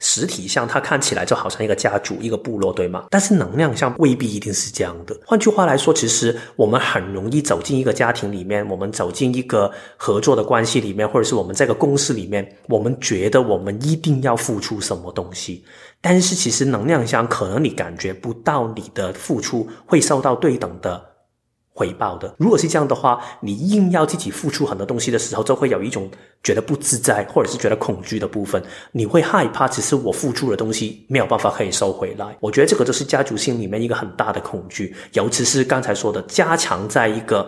[0.00, 3.06] 实体上，它看起来就好像一个家族、一个部落，对吗？
[3.10, 5.18] 但是能量上未必一定是这样的。
[5.24, 15.64] 换句话来说，其实我们很容易走进一个家庭里面，我们走进一个合作的关系里面，或者是我们这个公司里面，我们觉得我们一定要付出什么东西。
[16.00, 21.15] 但是其实能量上，可能你感觉不到你的付出会受到对等的。
[21.76, 26.10] 回报的，如果是这样的话，你硬要自己付出很多东西的时候，就会有一种
[26.42, 28.62] 觉得不自在，或者是觉得恐惧的部分。
[28.92, 32.34] 你会害怕，只是我付出的东西没有办法可以收回来。
[32.40, 37.46] 我觉得这个就是家族性里面一个很大的恐惧，尤其是刚才说的，加强在一个。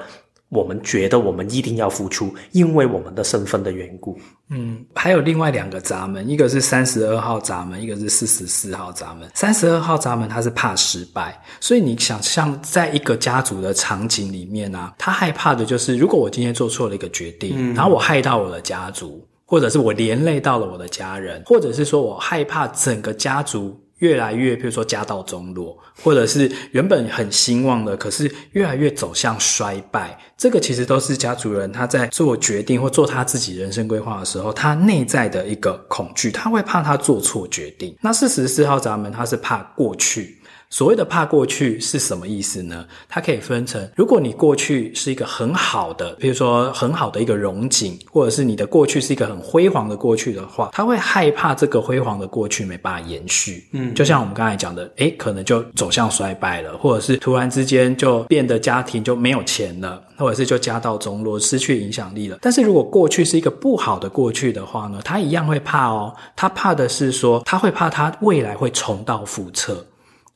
[0.50, 4.18] 我们觉得我们一定要付出，因为我们的身份的缘故。
[4.48, 9.28] 嗯，还有另外两个闸门，一个是三十二号闸门，一个是四十四号闸门。
[9.34, 23.78] 三十二号闸门他是怕失败，所以你想象在一个家族的场景里面啊，他害怕的就是如果我今天做错了一个决定，嗯，然后我害到我的家族，或者是我连累到了我的家人，或者是说我害怕整个家族。
[23.98, 37.96] 越来越，比如说家道中落，或者是原本很兴旺的，可是越来越走向衰败，这个其实都是家族人他在做决定或做他自己人生规划的时候，他内在的一个恐惧，他会怕他做错决定。
[38.00, 40.37] 那四十四号闸门，他是怕过去。
[40.70, 42.84] 所谓的怕过去是什么意思呢？
[43.08, 53.66] 它可以分成，如果你过去是一个很好的，比如说很好的一个荣景，或者是你的过去是一个很辉煌的过去的话，他会害怕这个辉煌的过去没办法延续。
[53.72, 62.36] 嗯，就像我们刚才讲的，诶，可能就走向衰败了，或者是突然之间就变得家庭就没有钱了，或者是就家道中落，失去影响力了。
[62.42, 66.14] 但是如果过去是一个不好的过去的话呢，他一样会怕哦。
[66.36, 69.82] 他怕的是说，他会怕他未来会重蹈覆辙。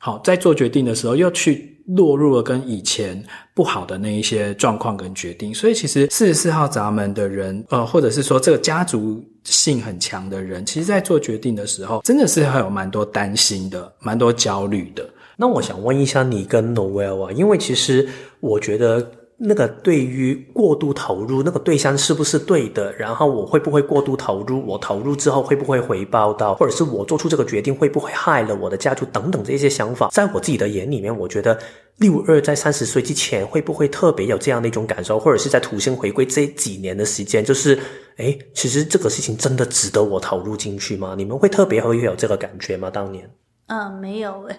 [0.04, 15.08] 好，在做决定的时候，又去落入了跟以前不好的那一些状况跟决定，所以其实四十四号闸门的人，呃，或者是说这个家族性很强的人，其实在做决定的时候，真的是还有蛮多担心的，蛮多焦虑的。
[15.36, 18.08] 那我想问一下你跟 Noel 啊，因为其实
[18.40, 19.08] 我觉得。
[19.44, 22.92] 那个对于过度投入，那个对象是不是对的？
[22.92, 24.64] 然后我会不会过度投入？
[24.64, 26.54] 我投入之后会不会回报到？
[26.54, 29.04] 或者是我做出这个决定会不会害了我的家族？
[29.06, 31.58] 等等这些想法，在我自己的眼里面，我觉得
[31.96, 35.18] 六二在三十岁之前会不会特别有这样的一种感受？
[35.18, 37.76] 或者是在土星回归这几年的时间，就是
[38.18, 41.14] 诶，其实这个事情真的值得我投入进去吗？
[41.18, 42.88] 你们会特别会有这个感觉吗？
[42.88, 43.28] 当年？
[43.66, 44.48] 嗯、没有。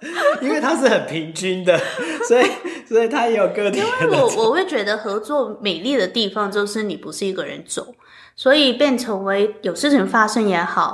[0.40, 1.78] 因为它是很平均的，
[2.28, 2.46] 所以
[2.86, 3.78] 所以它也有个体。
[3.78, 7.94] 因为我我会觉得合作美丽的地方就是你不是一个人走，
[8.36, 10.92] 所以变成为有事情发生也好，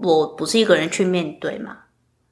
[0.00, 1.76] 我不是一个人去面对嘛，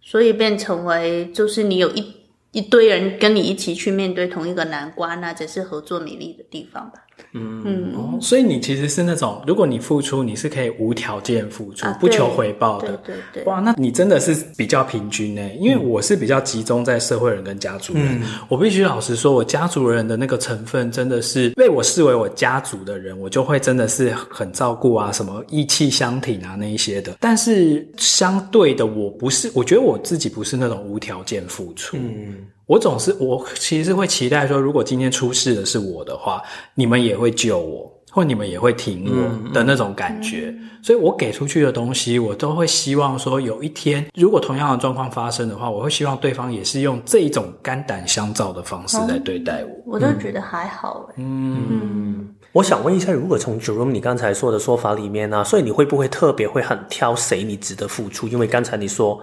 [0.00, 2.14] 所以变成为就是你有一
[2.52, 7.00] 一堆人跟你一起去面对同一个难关，那才是合作美丽的地方吧。
[7.32, 12.96] 嗯，所以你其实是那种，如果你付出，你是可以无条件付出，啊、不求回报的。
[12.98, 13.44] 对对对。
[13.44, 15.42] 哇，那你真的是比较平均呢？
[15.58, 18.20] 因为我是比较集中在社会人跟家族人。
[18.20, 27.16] 嗯、我必须老实说，我家族人的那个成分真的是被我视为我家族的人，我就会真的是很照顾啊，什么义气相挺啊那一些的。
[27.18, 31.96] 但是相对的，我不是，我觉得我自己不是那种无条件付出。
[31.96, 32.46] 嗯。
[32.66, 36.42] 我总是，我其实会期待说，如果今天出事的是我的话，
[36.74, 37.90] 你们也会救我。
[38.14, 40.54] 或你们也会挺我的那种感觉。
[40.56, 49.68] 嗯、所以我给出去的东西，我都会希望说，有一天如果同样的状况发生的话，我会希望对方也是用这一种肝胆相照的方式来对待我。
[49.68, 51.14] 嗯、我都觉得还好哎。
[51.16, 58.28] 嗯，嗯我想问一下，如果从 Jerome 你刚才说的说法里面呢、啊，所以你会不会特别会很挑谁你值得付出？
[58.28, 59.20] 因为刚才你说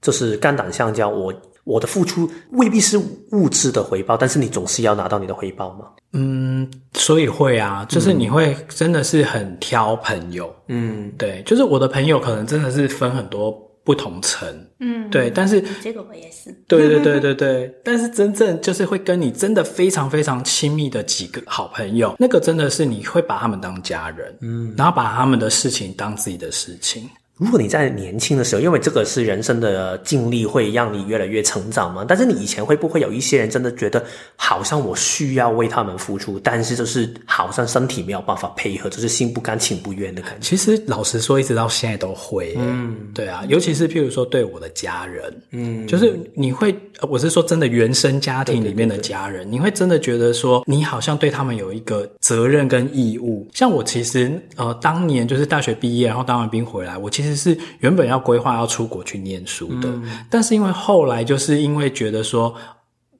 [0.00, 1.30] 就是肝胆相交，我。
[1.70, 5.86] 我的付出未必是物质的回报，但是你总是要拿到你的回报吗？
[6.12, 13.52] 嗯，所以会啊，就是你会真的是很挑朋友，嗯，对，就是我的朋友可能真的是分很多
[13.84, 14.48] 不同层，
[14.80, 27.08] 嗯，对，但是这个我也是，对对对对对， 但是真正就是会跟你真的非常非常亲密的几个好朋友，那个真的是你会把他们当家人，嗯，然后把他们的事情当自己的事情。
[27.40, 32.04] 如果你在年轻的时候，因为这个是人生的经历，会让你越来越成长嘛。
[32.06, 34.04] 但是你以前会不会有一些人真的觉得，
[34.36, 40.50] 好像我需要为他们付出，但是就是好像身体没有办法配合，就是心不甘情不愿的感觉。
[40.50, 42.54] 其实老实说，一直到现在都会。
[42.58, 46.76] 嗯，对啊，尤其是譬如说对我的家人，嗯，就是你会，
[47.08, 53.48] 我是说真的，原生家庭里面的家人，对对对对，你会真的觉得说，你好像对他们有一个责任跟义务。
[53.54, 57.29] 像我其实呃，当年就是大学毕业，然后当完兵回来，我其实。
[57.30, 62.54] 其实是原本要规划要出国去念书的，嗯、但是因为后来就是因为觉得说。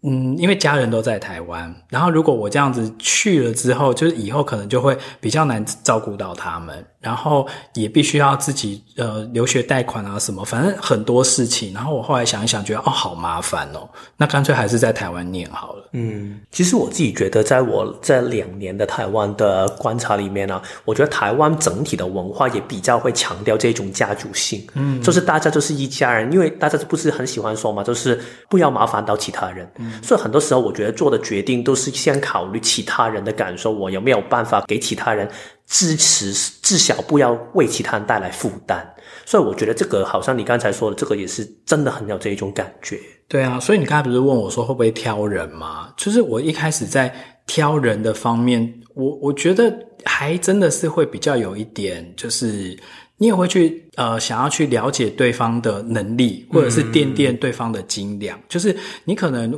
[0.02, 11.74] 嗯，因为家人都在台湾，然后如果我这样子去了之后，就是以后可能就会比较难照顾到他们，然后也必须要自己呃留学贷款啊什么，反正很多事情。
[11.74, 13.86] 然后我后来想一想，觉得哦好麻烦哦，
[14.16, 15.90] 那干脆还是在台湾念好了。
[15.92, 29.70] 嗯，其实我自己觉得，在我这两年的台湾的观察里面呢、啊，我觉得台湾整体的文化也比较会强调这种家族性，嗯，就是大家就是一家人，因为大家不是很喜欢说嘛，就是不要麻烦到其他人。
[29.76, 35.28] 嗯所以很多时候，我觉得做的决定都是先考虑其他人的感受，我有没有办法给其他人
[35.66, 36.32] 支持，
[36.62, 38.86] 至少不要为其他人带来负担。
[39.24, 42.98] 所以我觉得这个好像你刚才说的，这个也是真的很有这一种感觉。
[43.28, 45.92] 对啊，所以你刚才不是问我说会不会挑人吗？
[45.96, 47.14] 就是我一开始在
[47.46, 49.72] 挑人的方面，我我觉得
[50.04, 52.76] 还真的是会比较有一点，就是。
[53.20, 59.54] 你也会去呃，想要去了解对方的能力，或者是掂掂对方的斤两，嗯、就是你可能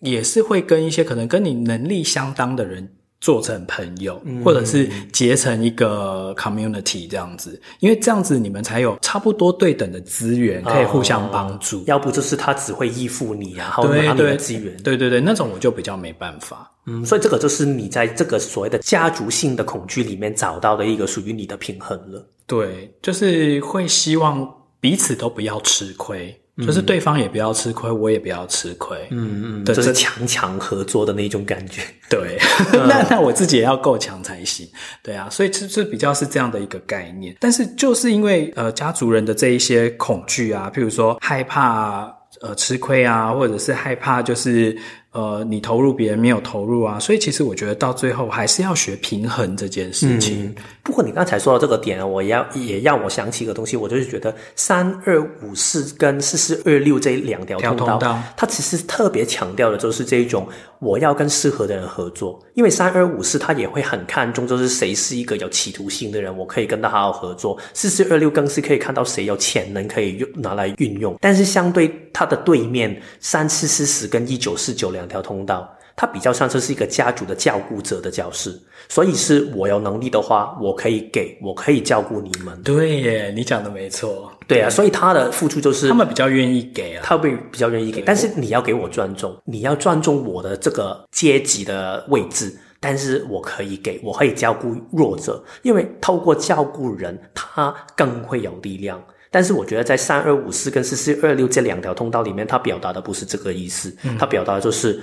[0.00, 2.86] 也是会跟一些可能跟你能力相当的人
[3.18, 11.78] 做成朋友，嗯、或者是结成一个 community 这样子，因为这样子你们才有差不多对等的资源可以互相帮助。
[11.78, 14.76] 哦、要不就是他只会依附你啊，然后拿你的资源。
[14.82, 16.70] 对对对，那种我就比较没办法。
[16.86, 22.24] 嗯，所以这个就是你在这个所谓的家族性的恐惧里面找到的一个属于你的平衡了。
[22.46, 24.48] 对，就是会希望
[24.80, 28.96] 彼此都不要吃亏，嗯、就是对方也不要吃亏，我也不要吃亏。
[29.10, 31.82] 嗯嗯，这是强强合作的那种感觉。
[32.08, 32.38] 对，
[32.72, 34.68] 那那我自己也要够强才行。
[35.02, 37.34] 对啊，所以这这比较是这样的一个概念。
[37.40, 42.04] 但是就是因为呃家族人的这一些恐惧啊，譬如说害怕
[42.40, 44.78] 呃吃亏啊，或者是害怕就是。
[45.16, 50.44] 呃，你投入，别人没有投入啊，所以其实我觉得到最后还是要学平衡这件事情。
[50.44, 60.46] 嗯、不过你刚才说到这个点，我要也让我想起一个东西，我就是觉得三二五四跟四四二六这两条通道，通道它其实特别强调的就是这一种
[60.80, 67.56] 我要跟适合的人合作，因为三二五四他也会很看重，就是谁是一个有企图心的人，我可以跟他好好合作。
[67.72, 71.88] 四四二六更是可以看到谁有潜能可以用拿来运用，但是相对
[72.18, 75.06] 他的对面三四四十跟一九四九两。
[75.06, 78.52] 条通道，它比较像这是一个家族的照顾者的教室，
[78.88, 82.60] 所以是我有能力的话，我可以给，我可以照顾你们。
[82.62, 84.32] 对耶，你讲的没错。
[84.48, 99.00] 对啊，所以他的付出就是他们比较愿意给啊，他会比较愿意给，但是你要给我尊重，你要尊重我的这个阶级的位置，但是我可以给，我可以照顾弱者，因为透过照顾人，他更会有力量。
[99.36, 104.98] 但是我觉得在三二五四跟四四二六这两条通道里面，它表达的不是这个意思，它表达的就是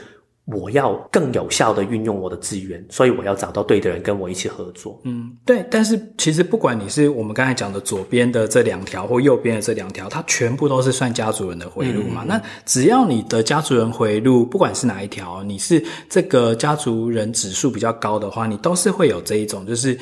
[0.45, 4.99] 我要更有效的运用我的资源，所以我要找到对的人跟我一起合作。
[5.03, 5.63] 嗯，对。
[5.69, 12.23] 但是其实不管你是我们刚才讲的左边的这两条或右边的这两条，它全部都是算家族人的回路嘛。
[12.23, 15.79] 嗯、那只要你的家族人回路，不管是哪一条，你是
[16.09, 19.95] 这个家族人指数比较高的话，你都是会有这一种，就是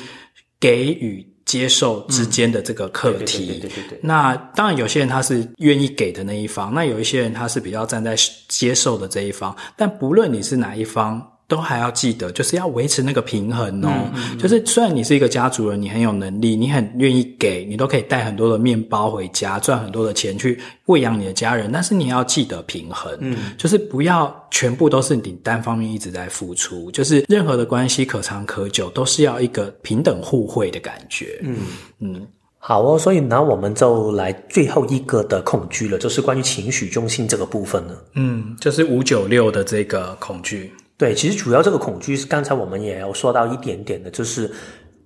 [0.58, 1.30] 给予。
[1.52, 4.00] 接受之间的这个课题，对对对。
[4.00, 8.16] 那当然，有些人他是愿意给的那一方，那有一些人他是比较站在
[8.48, 9.54] 接受的这一方。
[9.76, 11.22] 但不论你是哪一方。
[11.52, 13.90] 都还要记得，就是要维持那个平衡哦。
[13.90, 31.56] 嗯嗯嗯，就是虽然你是一个家族人，你很有能力，你很愿意给，你都可以带很多的面包回家，赚很多的钱去喂养你的家人，但是你要记得平衡，嗯，就是不要全部都是你单方面一直在付出，就是任何的关系可长可久，都是要一个平等互惠的感觉，嗯
[31.98, 32.26] 嗯。
[32.64, 38.04] 好哦，所以那我们就来最后一个的恐惧了，就是关于情绪中心这个部分了。
[38.14, 40.72] 嗯，就是五九六的这个恐惧。
[41.02, 44.48] 对，其实主要这个恐惧是刚才我们也有说到一点点的，就是。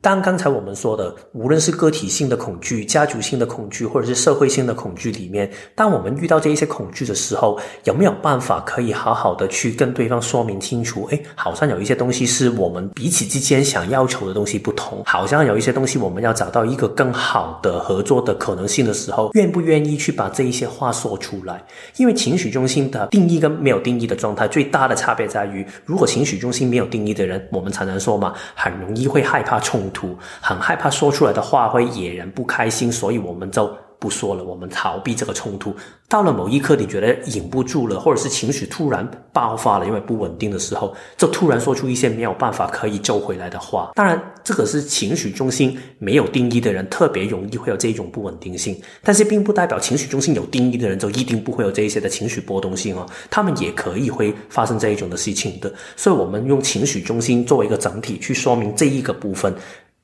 [0.07, 11.09] 当刚才我们说的，无论是个体性的恐惧、家族性的恐惧，或者是社会性的恐惧里面，当我们遇到这一些恐惧的时候，有没有办法可以好好的去跟对方说明清楚？
[11.11, 21.61] 诶，好像有一些东西是我们彼此之间想要求的东西不同，好像有一些东西我们要找到一个更好的合作的可能性的时候，愿不愿意去把这一些话说出来？
[21.97, 29.96] 因为情绪中心的定义跟没有定义的状态最大的差别在于，如果情绪中心没有定义的人，我们常常说嘛，很容易会害怕冲突。
[30.41, 35.75] 很害怕说出来的话会惹人不开心，所以我们就不说了，我们逃避这个冲突。
[36.09, 43.91] 到了某一刻，你觉得忍不住了，或者是情绪突然爆发了，因为不稳定的时候，就突然说出一些没有办法可以救回来的话。
[43.95, 53.05] 当然，这个是情绪中心没有定义的人特别容易会有这种不稳定性，但是并不代表情绪中心有定义的人就一定不会有这一些的情绪波动性哦。
[53.29, 55.73] 他们也可以会发生这一种的事情的。
[55.97, 59.53] 所以，我们用情绪中心作为一个整体去说明这一个部分。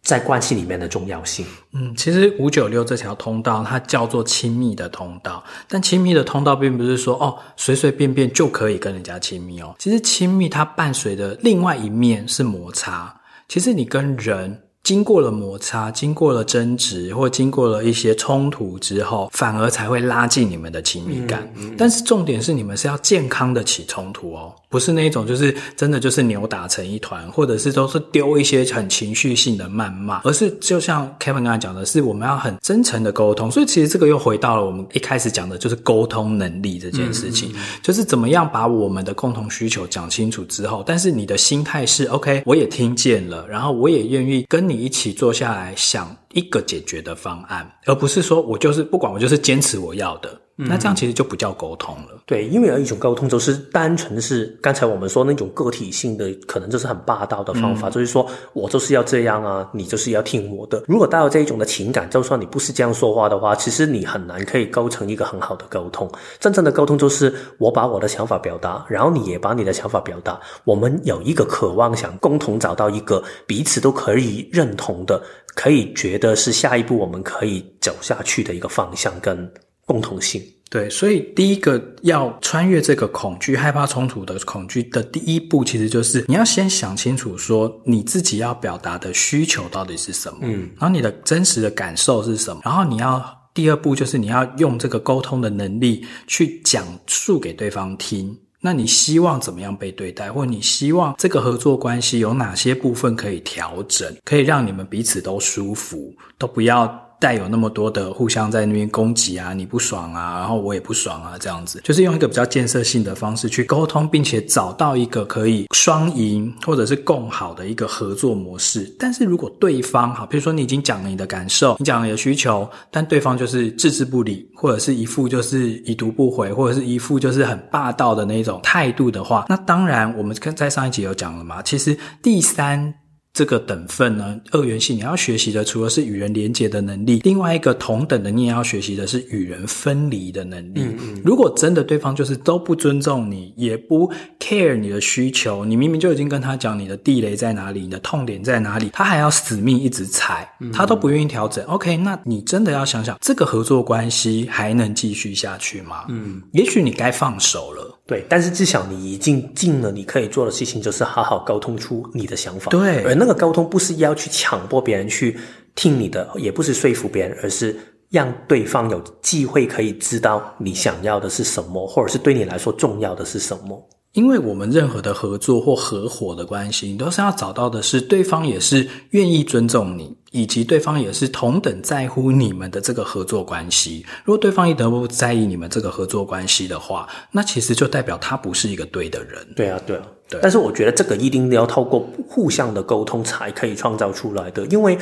[0.02, 1.46] 在关系里面的重要性。
[1.72, 9.74] 嗯，其实五九六这条通道它叫做亲密的通道，但亲密的通道并不是说哦随随便便就可以跟人家亲密哦。
[9.78, 13.20] 其实亲密它伴随的另外一面是摩擦。
[13.48, 14.62] 其实你跟人。
[14.84, 21.48] 经过了摩擦，经过了争执，或经过了一些冲突之后，反而才会拉近你们的亲密感。
[21.54, 33.48] 嗯嗯、但是重点是，你们是要健康的起冲突哦，不是那种就是真的就是扭打成一团，或者是都是丢一些很情绪性的谩骂，而是就像 Kevin 刚才讲的，是我们要很真诚的沟通。
[33.52, 37.54] 所以其实这个又回到了我们一开始讲的，就是沟通能力这件事情，
[37.84, 44.71] 就是怎么样把我们的共同需求讲清楚之后，但是你的心态是 OK，我也听见了，然后我也愿意跟你。
[44.72, 50.40] 你一起坐下来想一个解决的方案，而不是说我就是不管，我就是坚持我要的。
[50.68, 52.08] 那这样其实就不叫沟通了。
[52.12, 60.82] 嗯，对，因为有一种沟通就是单纯是刚才我们说那种个体性的，可能就是很霸道的方法，嗯、就是说我就是要这样啊，你就是要听我的。
[60.86, 66.10] 如果带有这一种的情感，就算你不是这样说话的话，其实你很难可以构成一个很好的沟通。
[66.38, 75.22] 真正的沟通就是我把我的想法表达，然后你也把你的想法表达，我们有一个渴望，想共同找到一个彼此都可以认同的，
[75.54, 79.50] 可以觉得是下一步我们可以走下去的一个方向跟。
[79.86, 80.42] 共同性。
[80.70, 93.22] 对，所以第一个要穿越这个恐惧、害怕冲突的恐惧的第一步，其实就是你要先想清楚，说你自己要表达的需求到底是什么，嗯，然后你的真实的感受是什么，然后你要
[93.52, 98.34] 第二步就是你要用这个沟通的能力去讲述给对方听。
[98.58, 106.98] 那你希望怎么样被对待，或你希望这个合作关系有哪些部分可以调整，可以让你们彼此都舒服，都不要。
[107.22, 118.92] 带有那么多的互相在那边攻击啊，你不爽啊，然后我也不爽啊，这样子就是用一个比较建设性的方式去沟通，并且找到一个可以双赢或者是共好的一个合作模式。
[118.98, 132.92] 但是如果对方好，比如说你已经讲了你的感受，你讲了你的需求，但对方就是置之不理，或者是一副就是已读不回，或者是一副就是很霸道的那种态度的话，那当然我们在上一集有讲了嘛，其实第三。
[133.32, 140.82] 这个等份呢，二元性你要学习的，除了是与人连接的能力，另外一个同等的，你也要学习的是与人分离的能力。
[140.82, 141.22] 嗯嗯。
[141.24, 151.64] 如果真的对方就是都不尊重你，也不 care 你的需求，你明明就已经跟他讲你的地雷在哪里，你的痛点在哪里，他还要死命一直踩，他都不愿意调整。
[151.64, 151.68] 嗯。
[151.68, 156.04] OK，那你真的要想想，这个合作关系还能继续下去吗？
[156.10, 157.91] 嗯，也许你该放手了。
[158.04, 162.68] 对，但是至少你已经尽了你可以做的事情，就是好好沟通出你的想法。
[162.70, 165.38] 对，而那个沟通不是要去强迫别人去
[165.74, 167.78] 听你的，也不是说服别人，而是
[168.10, 173.88] 让对方有机会可以知道你想要的是什么，或者是对你来说重要的是什么。
[174.12, 184.04] 因为我们任何的合作或合伙的关系，你都是要找到的是对方也是愿意尊重你，以及对方也是同等在乎你们的这个合作关系。
[184.24, 189.46] 如果对方一点都不在意你们这个合作关系的话，那其实就代表他不是一个对的人。
[189.56, 190.02] 对啊，对啊。
[190.40, 194.96] 但是我觉得这个一定要透过互相的沟通才可以创造出来的，因为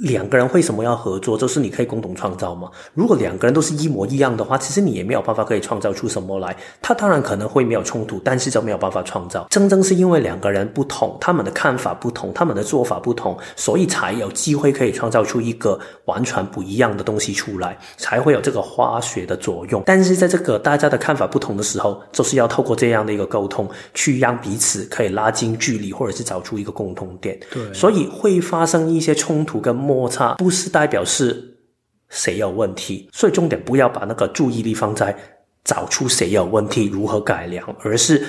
[0.00, 1.38] 两个人为什么要合作？
[1.38, 2.70] 就是你可以共同创造嘛。
[2.92, 6.54] 如果两个人都是一模一样的话，其实你也没有办法可以创造出什么来。
[6.82, 9.46] 他当然可能会没有冲突，但是就没有办法创造。
[9.50, 19.82] 真正是因为两个人不同，他们的看法不同，他们的做法不同，所以才有机会可以创造出一个完全不一样的东西出来，才会有这个化学的作用。
[19.86, 24.73] 但是在这个大家的看法不同的时候，就是要透过这样的一个沟通，去让彼此。
[24.84, 27.38] 可以拉近距离，或者是找出一个共同点。
[27.52, 31.56] 对，所以会发生一些冲突跟摩擦，不是代表是
[32.08, 33.08] 谁有问题。
[33.12, 35.16] 所以重点不要把那个注意力放在
[35.62, 38.24] 找出谁有问题、如何改良，而是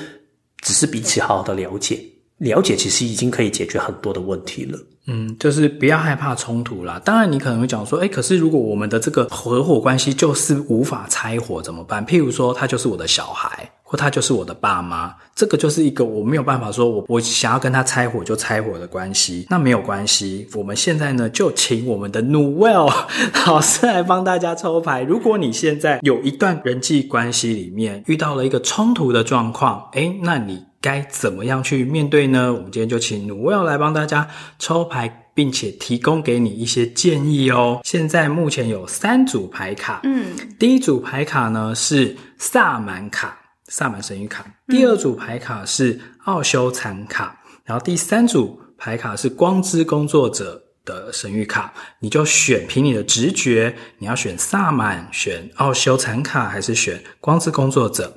[0.62, 2.00] 只是彼此好好的了解。
[2.40, 4.78] 了解其实已经可以解决很多的问题了。
[5.08, 7.02] 嗯，就是不要害怕冲突啦。
[7.06, 12.06] 当然，你可能会讲说，诶，可是如果我们的这个合伙关系就是无法拆伙怎么办？
[12.06, 13.72] 譬如说，他就是我的小孩。
[13.88, 20.48] 或他就是我的爸妈，这个就是一个我没有办法说我我想要跟他拆伙就拆伙的关系，那没有关系。
[20.56, 22.92] 我们现在呢，就请我们的 Noelle
[23.46, 25.04] 老师来帮大家抽牌。
[25.04, 32.52] 如果你现在有一段人际关系里面遇到了一个冲突的状况，诶，那你该怎么样去面对呢？
[32.52, 34.28] 我们今天就请 Noelle 来帮大家
[34.58, 37.82] 抽牌，并且提供给你一些建议哦。
[37.84, 40.26] 现在目前有三组牌卡，嗯，
[40.58, 43.38] 第一组牌卡呢是萨满卡。
[43.68, 51.74] 萨满神谕卡，第二组牌卡是奥修禅卡，嗯，然后第三组牌卡是光之工作者的神谕卡。
[52.00, 58.14] 你就选，凭你的直觉，你要选萨满、选奥修禅卡，还是选光之工作者？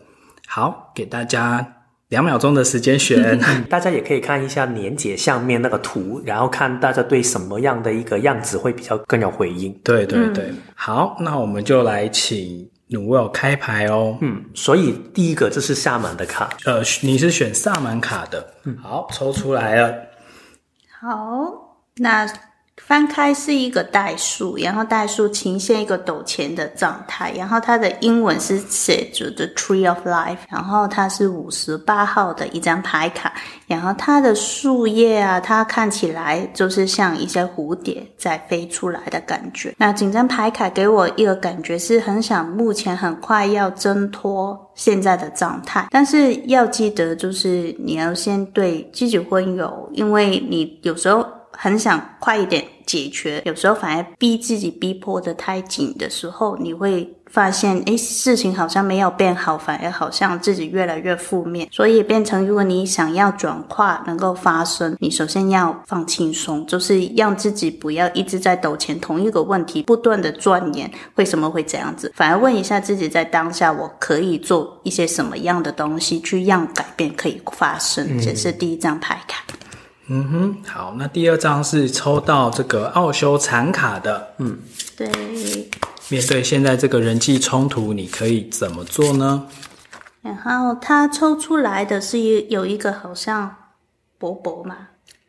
[0.47, 1.77] 好，给大家
[2.09, 3.41] 两秒钟的时间选。
[3.71, 9.73] 大家也可以看一下年节下面那个图，然后看大家对什么样的一个样子会比较更有回应。
[9.83, 12.69] 对对对，嗯，好，那我们就来请。
[12.97, 19.95] 我要开牌哦，嗯，所以第一个这是萨满的卡，呃，你是选萨满卡的，嗯，好，抽出来了，
[21.01, 22.27] 好，那。
[22.89, 33.31] 翻开是一个代数，然后代数呈现一个陡峭的状态，然后它的英文是写着 The Tree of Life，然后它是五十八号的一张牌卡，
[33.67, 39.75] 然后它的树叶啊，它看起来就是像一些蝴蝶在飞出来的感觉。
[39.77, 51.23] 那整张牌卡给我一个感觉是很想目前很快要挣脱现在的状态，但是要记得就是你要先对自己温柔，因为你有时候。
[51.53, 61.69] 很想快一点解决，有时候反而逼自己逼迫得太紧的时候，你会发现，诶，事情好像没有变好，反而好像自己越来越负面。
[61.71, 78.19] 所以变成，如果你想要转化能够发生，你首先要放轻松，就是让自己不要一直在抖前同一个问题，不断的钻研为什么会这样子，反而问一下自己，在当下我可以做一些什么样的东西，去让改变可以发生。
[78.21, 79.45] 这是第一张牌卡。
[80.11, 84.59] 嗯哼，好，那第二张是抽到这个奥修残卡的，嗯，
[84.97, 85.07] 对。
[86.09, 89.47] 面对现在这个人际冲突，你可以怎么做呢？
[90.23, 93.55] 然后他抽出来的是有一个好像
[94.17, 94.77] 伯伯嘛，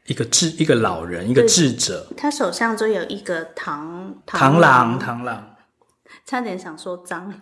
[0.07, 5.55] 一个智一个老人，一个智者，他手上就有一个螳螳螂，螳螂，
[6.25, 7.33] 差点想说脏。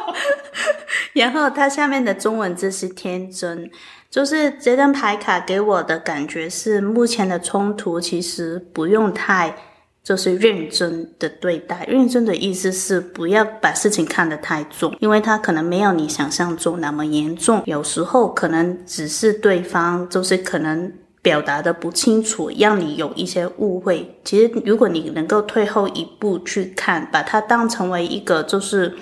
[1.14, 3.70] 然后他下面的中文字是天真。
[4.12, 9.56] 就是这张牌卡给我的感觉是，目前的冲突其实不用太
[10.04, 11.86] 就是认真的对待。
[11.88, 17.62] 认真的意思是不要把事情看得太重，因为它可能没有你想象中那么严重。
[17.64, 20.92] 有时候可能只是对方就是可能
[21.22, 24.20] 表达的不清楚，让你有一些误会。
[24.24, 28.94] 其实如果你能够退后一步去看，把它当成为一个就是，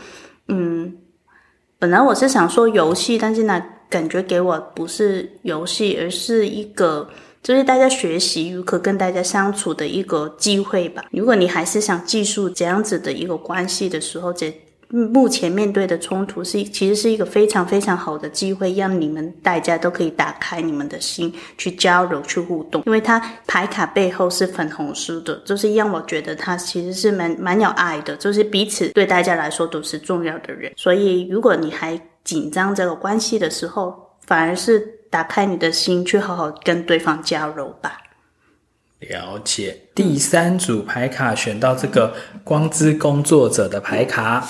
[0.46, 0.96] 嗯，
[1.80, 3.60] 本来我是想说游戏，但是呢。
[3.90, 7.06] 感觉给我不是游戏，而是一个
[7.42, 11.04] 就是大家学习如何跟大家相处的一个机会吧。
[11.10, 14.54] 如果你还是想继续这样子的一个关系的时候，这
[14.92, 22.82] 目前面对的冲突是其实是一个非常非常好的机会，让你们大家都可以打开你们的心去交流、去互动。
[22.86, 30.72] 因为它牌卡背后是粉红色的，就是让我觉得他其实是蛮蛮有爱的，就是彼此对大家来说都是重要的人。
[30.76, 34.78] 所以如果你还紧张这个关系的时候，反而是
[35.10, 38.00] 打开你的心，去好好跟对方交流吧。
[39.00, 39.88] 了解。
[39.94, 42.14] 第三组牌卡选到这个
[42.44, 44.46] 光之工作者的牌卡。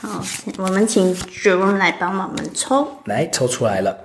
[0.00, 0.22] 好，
[0.58, 3.00] 我们请 Jerome 来帮我们抽。
[3.06, 3.98] 来，抽出来了。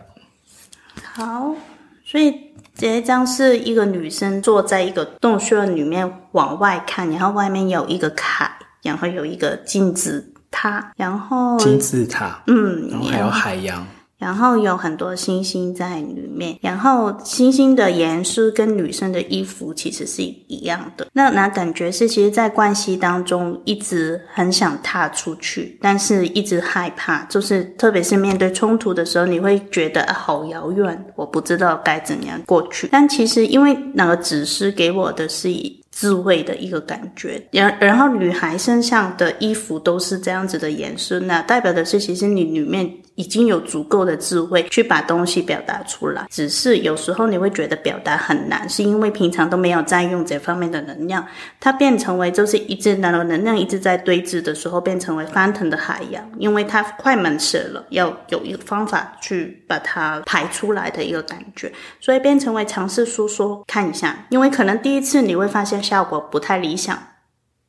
[1.04, 1.56] 好，
[2.04, 10.33] 所以这一张是一个女生坐在一个洞穴里面往外看，然后外面有一个海，然后有一个镜子。
[10.54, 13.86] 塔，然后金字塔，嗯，然后还有海洋，
[14.20, 21.08] 然后有很多星星在里面，然后星星的颜色跟女生的衣服其实是一样的。
[21.12, 32.88] 那那感觉是，其实，在关系当中一直很想踏出去，但是一直害怕，就是特别是面对冲突的时候，你会觉得啊，好遥远，我不知道该怎样过去。
[32.92, 35.83] 但其实，因为那个指示给我的是以。
[35.94, 51.24] 智慧的一个感觉，然然后女孩身上的衣服都是这样子的颜色，那代表的是其实你里面已经有足够的智慧去把东西表达出来，只是有时候你会觉得表达很难，是因为平常都没有在用这方面的能量，
[51.60, 65.84] 它变成为就是一直那个能量一直在堆积的时候，变成为翻腾的海洋，因为它快满泻了，要有一个方法去把它排出来的一个感觉，所以变成为尝试说说看一下，因为可能第一次你会发现。
[65.84, 66.98] 效果不太理想。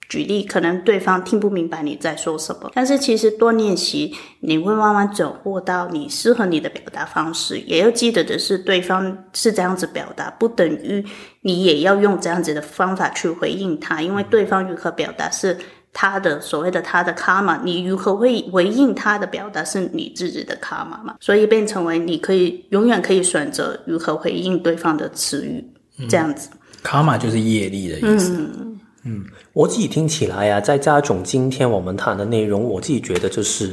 [0.09, 7.59] 举例，可能对方听不明白你在说什么，但是其实多练习，你会慢慢掌握到你适合你的表达方式。
[7.61, 11.05] 也要记得的是，对方是这样子表达，不等于
[11.41, 15.57] 你也要用这样子的方法去回应他，因为对方如何表达是
[15.93, 21.17] 他的所谓的他的卡玛，你如何会回应他的表达是你自己的卡玛嘛。
[21.21, 25.65] 所以变成为你可以永远可以选择如何回应对方的词语，
[26.09, 26.51] 这样子。
[26.53, 28.35] 嗯卡玛就是业力的意思。
[28.35, 33.71] 嗯，嗯，我自己听起来啊，在加总今天我们谈的内容，我自己觉得就是，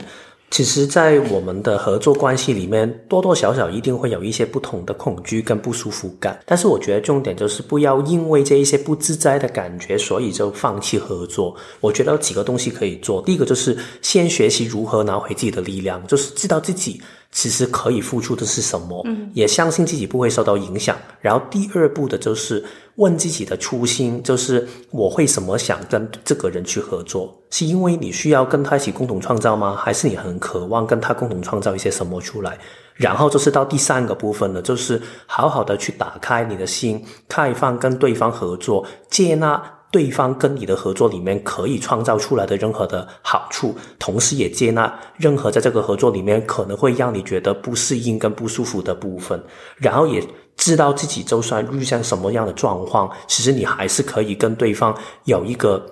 [0.50, 6.38] 其实，在我们的合作关系里面，多多少少一定会有一些不同的恐惧跟不舒服感。
[6.46, 11.56] 但是，我觉得重点就是不要因为这一些不自在的感觉，所以就放弃合作。
[11.80, 13.22] 我觉得有几个东西可以做。
[13.22, 17.02] 第一个就是先学习如何拿回自己的力量，就是知道自己。
[17.34, 19.02] 其实可以付出的是什么？
[19.06, 20.98] 嗯，也相信自己不会受到影响。
[21.22, 22.62] 然后第二步的就是
[23.02, 27.36] 问自己的初心，就是我为什么想跟这个人去合作？
[27.49, 29.76] 是因为你需要跟他一起共同创造吗？
[29.76, 32.58] 还是你很渴望跟他共同创造一些什么出来？
[32.95, 39.62] 然后就是到第三个部分了，就是好好的去打开你的心，开放跟对方合作，接纳。
[39.91, 49.43] 对方跟你的合作里面可以创造出来的任何的好处，同时也接纳任何在这个合作里面可能会让你觉得不适应跟不舒服的部分，
[49.76, 50.24] 然后也
[50.58, 54.95] 知道自己就算遇上什么样的状况，其实你还是可以跟对方
[55.26, 55.86] 有一个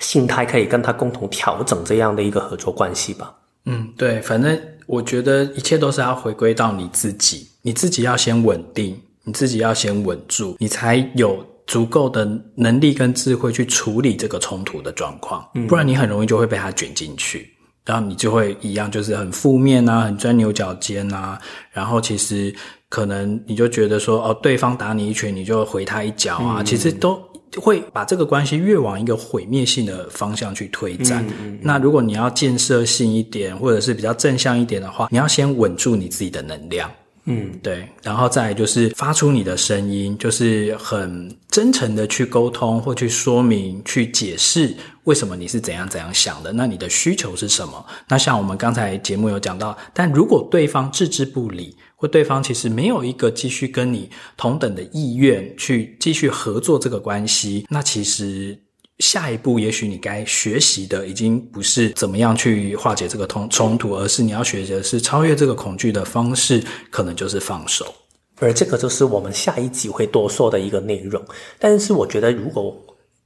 [0.00, 3.34] 心态，可以跟他共同调整这样的一个合作关系吧。
[3.64, 11.44] 嗯，对，反正我觉得一切都是要回归到你自己，你自己要先稳定，你自己要先稳住，你才有。
[11.68, 17.46] 足够的能力跟智慧去处理这个冲突的状况，不然你很容易就会被他卷进去，
[17.84, 21.38] 然后你就会一样，就是很负面啊，很钻牛角尖啊，
[21.70, 22.50] 然后其实
[22.88, 27.22] 可能你就觉得说，哦，对方打你一拳，你就回他一脚啊，其实都
[27.56, 31.24] 会把这个关系越往一个毁灭性的方向去推展。
[31.60, 36.90] 那如果你要建设性一点，或者是比较正向一点的话，你要先稳住你自己的能量。
[37.30, 44.74] 嗯，对，然后再来就是发出你的声音，就是很真诚的去沟通或去说明、去解释
[45.04, 46.50] 为什么你是怎样怎样想的。
[46.54, 47.84] 那你的需求是什么？
[48.08, 58.58] 那像我们刚才节目有讲到，但如果对方置之不理，或对方其实没有一个继续跟你同等的意愿去继续合作这个关系，那其实。
[58.98, 67.94] 下一步，也许你该学习的已经不是怎么样去化解这个冲冲突，而是你要学习的是超越这个恐惧的方式，可能就是放手。
[68.40, 71.24] 而这个就是我们下一集会多说的一个内容。
[71.60, 72.76] 但是我觉得，如果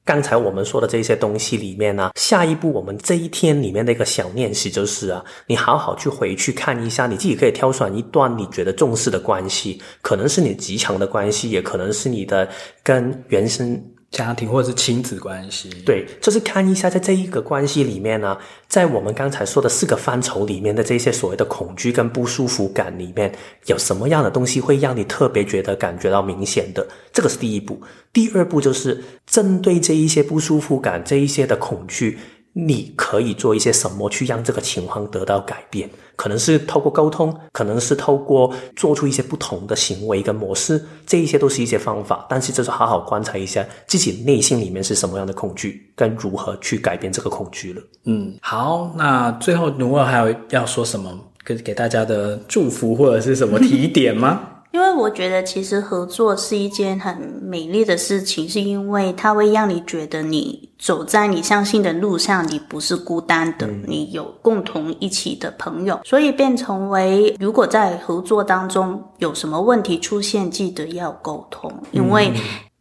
[0.05, 12.49] 刚才我们说的这些东西里面呢，下一步我们这一天里面的一个小练习就是啊，你好好去回去看一下，你自己可以挑选一段你觉得重视的关系，可能是你极强的关系，也可能是你的
[12.83, 13.81] 跟原生。
[14.13, 18.37] 家庭或者是亲子关系，对，就是看一下在这一个关系里面呢，
[18.69, 23.33] 在我们刚才说的四个范畴里面的这些所谓的恐惧跟不舒服感里面，
[23.67, 26.87] 有什么样的东西会让你特别觉得感觉到明显的？
[27.11, 27.81] 这个是第一步。
[28.13, 32.19] 第二步就是针对这一些不舒服感、这一些的恐惧。
[32.55, 35.89] 你可以做一些什么去让这个情况得到改变？
[36.15, 42.27] 可能是透过沟通，可能是透过做出一些不同的行为跟模式，这一些都是一些方法。
[42.29, 47.83] 但是就是好好观察一下自己内心里面是什么样的恐惧，跟如何去改变这个恐惧了。
[48.05, 54.41] 嗯，好，那最后努尔还有要说什么给给大家的祝福或者是什么提点吗？
[54.73, 72.33] 因为我觉得，其实合作是一件很美丽的事情，是因为它会让你觉得你走在你相信的路上，你不是孤单的，你有共同一起的朋友，所以变成为，如果在合作当中有什么问题出现，记得要沟通，因为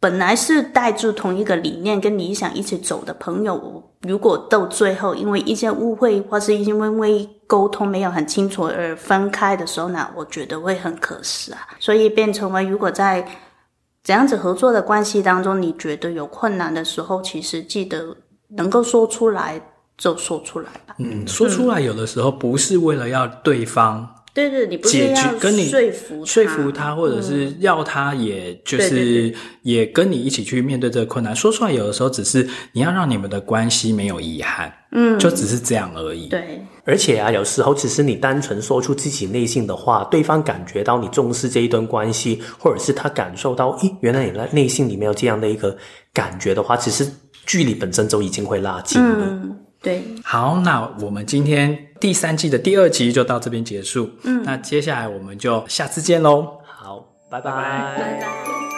[0.02, 11.68] 本来是带着同一个理念跟理想一起走的朋友，如果到最后因为一些误会或是因为因为沟通没有很清楚而分开的时候呢，我觉得会很可惜啊。
[11.78, 13.24] 所以变成为如果在
[14.02, 18.16] 这样子合作的关系当中，你觉得有困难的时候，其实记得
[18.56, 19.60] 能够说出来
[19.96, 20.96] 就说出来吧。
[20.98, 24.04] 嗯，说出来有的时候不是为了要对方。
[24.34, 31.36] 对对，你不是要跟你说服说服他，或者是要他，也就是也跟你一起去面对这个困难。
[31.36, 36.28] 说出来有的时候只是你要让你们的关系没有遗憾，嗯，就只是这样而已。
[36.28, 45.76] 对，而且啊，有时候只是你单纯说出自己内心的话，对方感觉到你重视这一段关系，或者是他感受到，咦，原来你内内心里面有这样的一个
[46.14, 47.06] 感觉的话，其实
[47.44, 49.26] 距离本身就已经会拉近了。
[49.28, 54.08] 嗯对，好，那我们今天第三季的第二集就到这边结束。
[54.22, 56.58] 嗯，那接下来我们就下次见喽。
[56.64, 58.71] 好，拜拜，拜拜。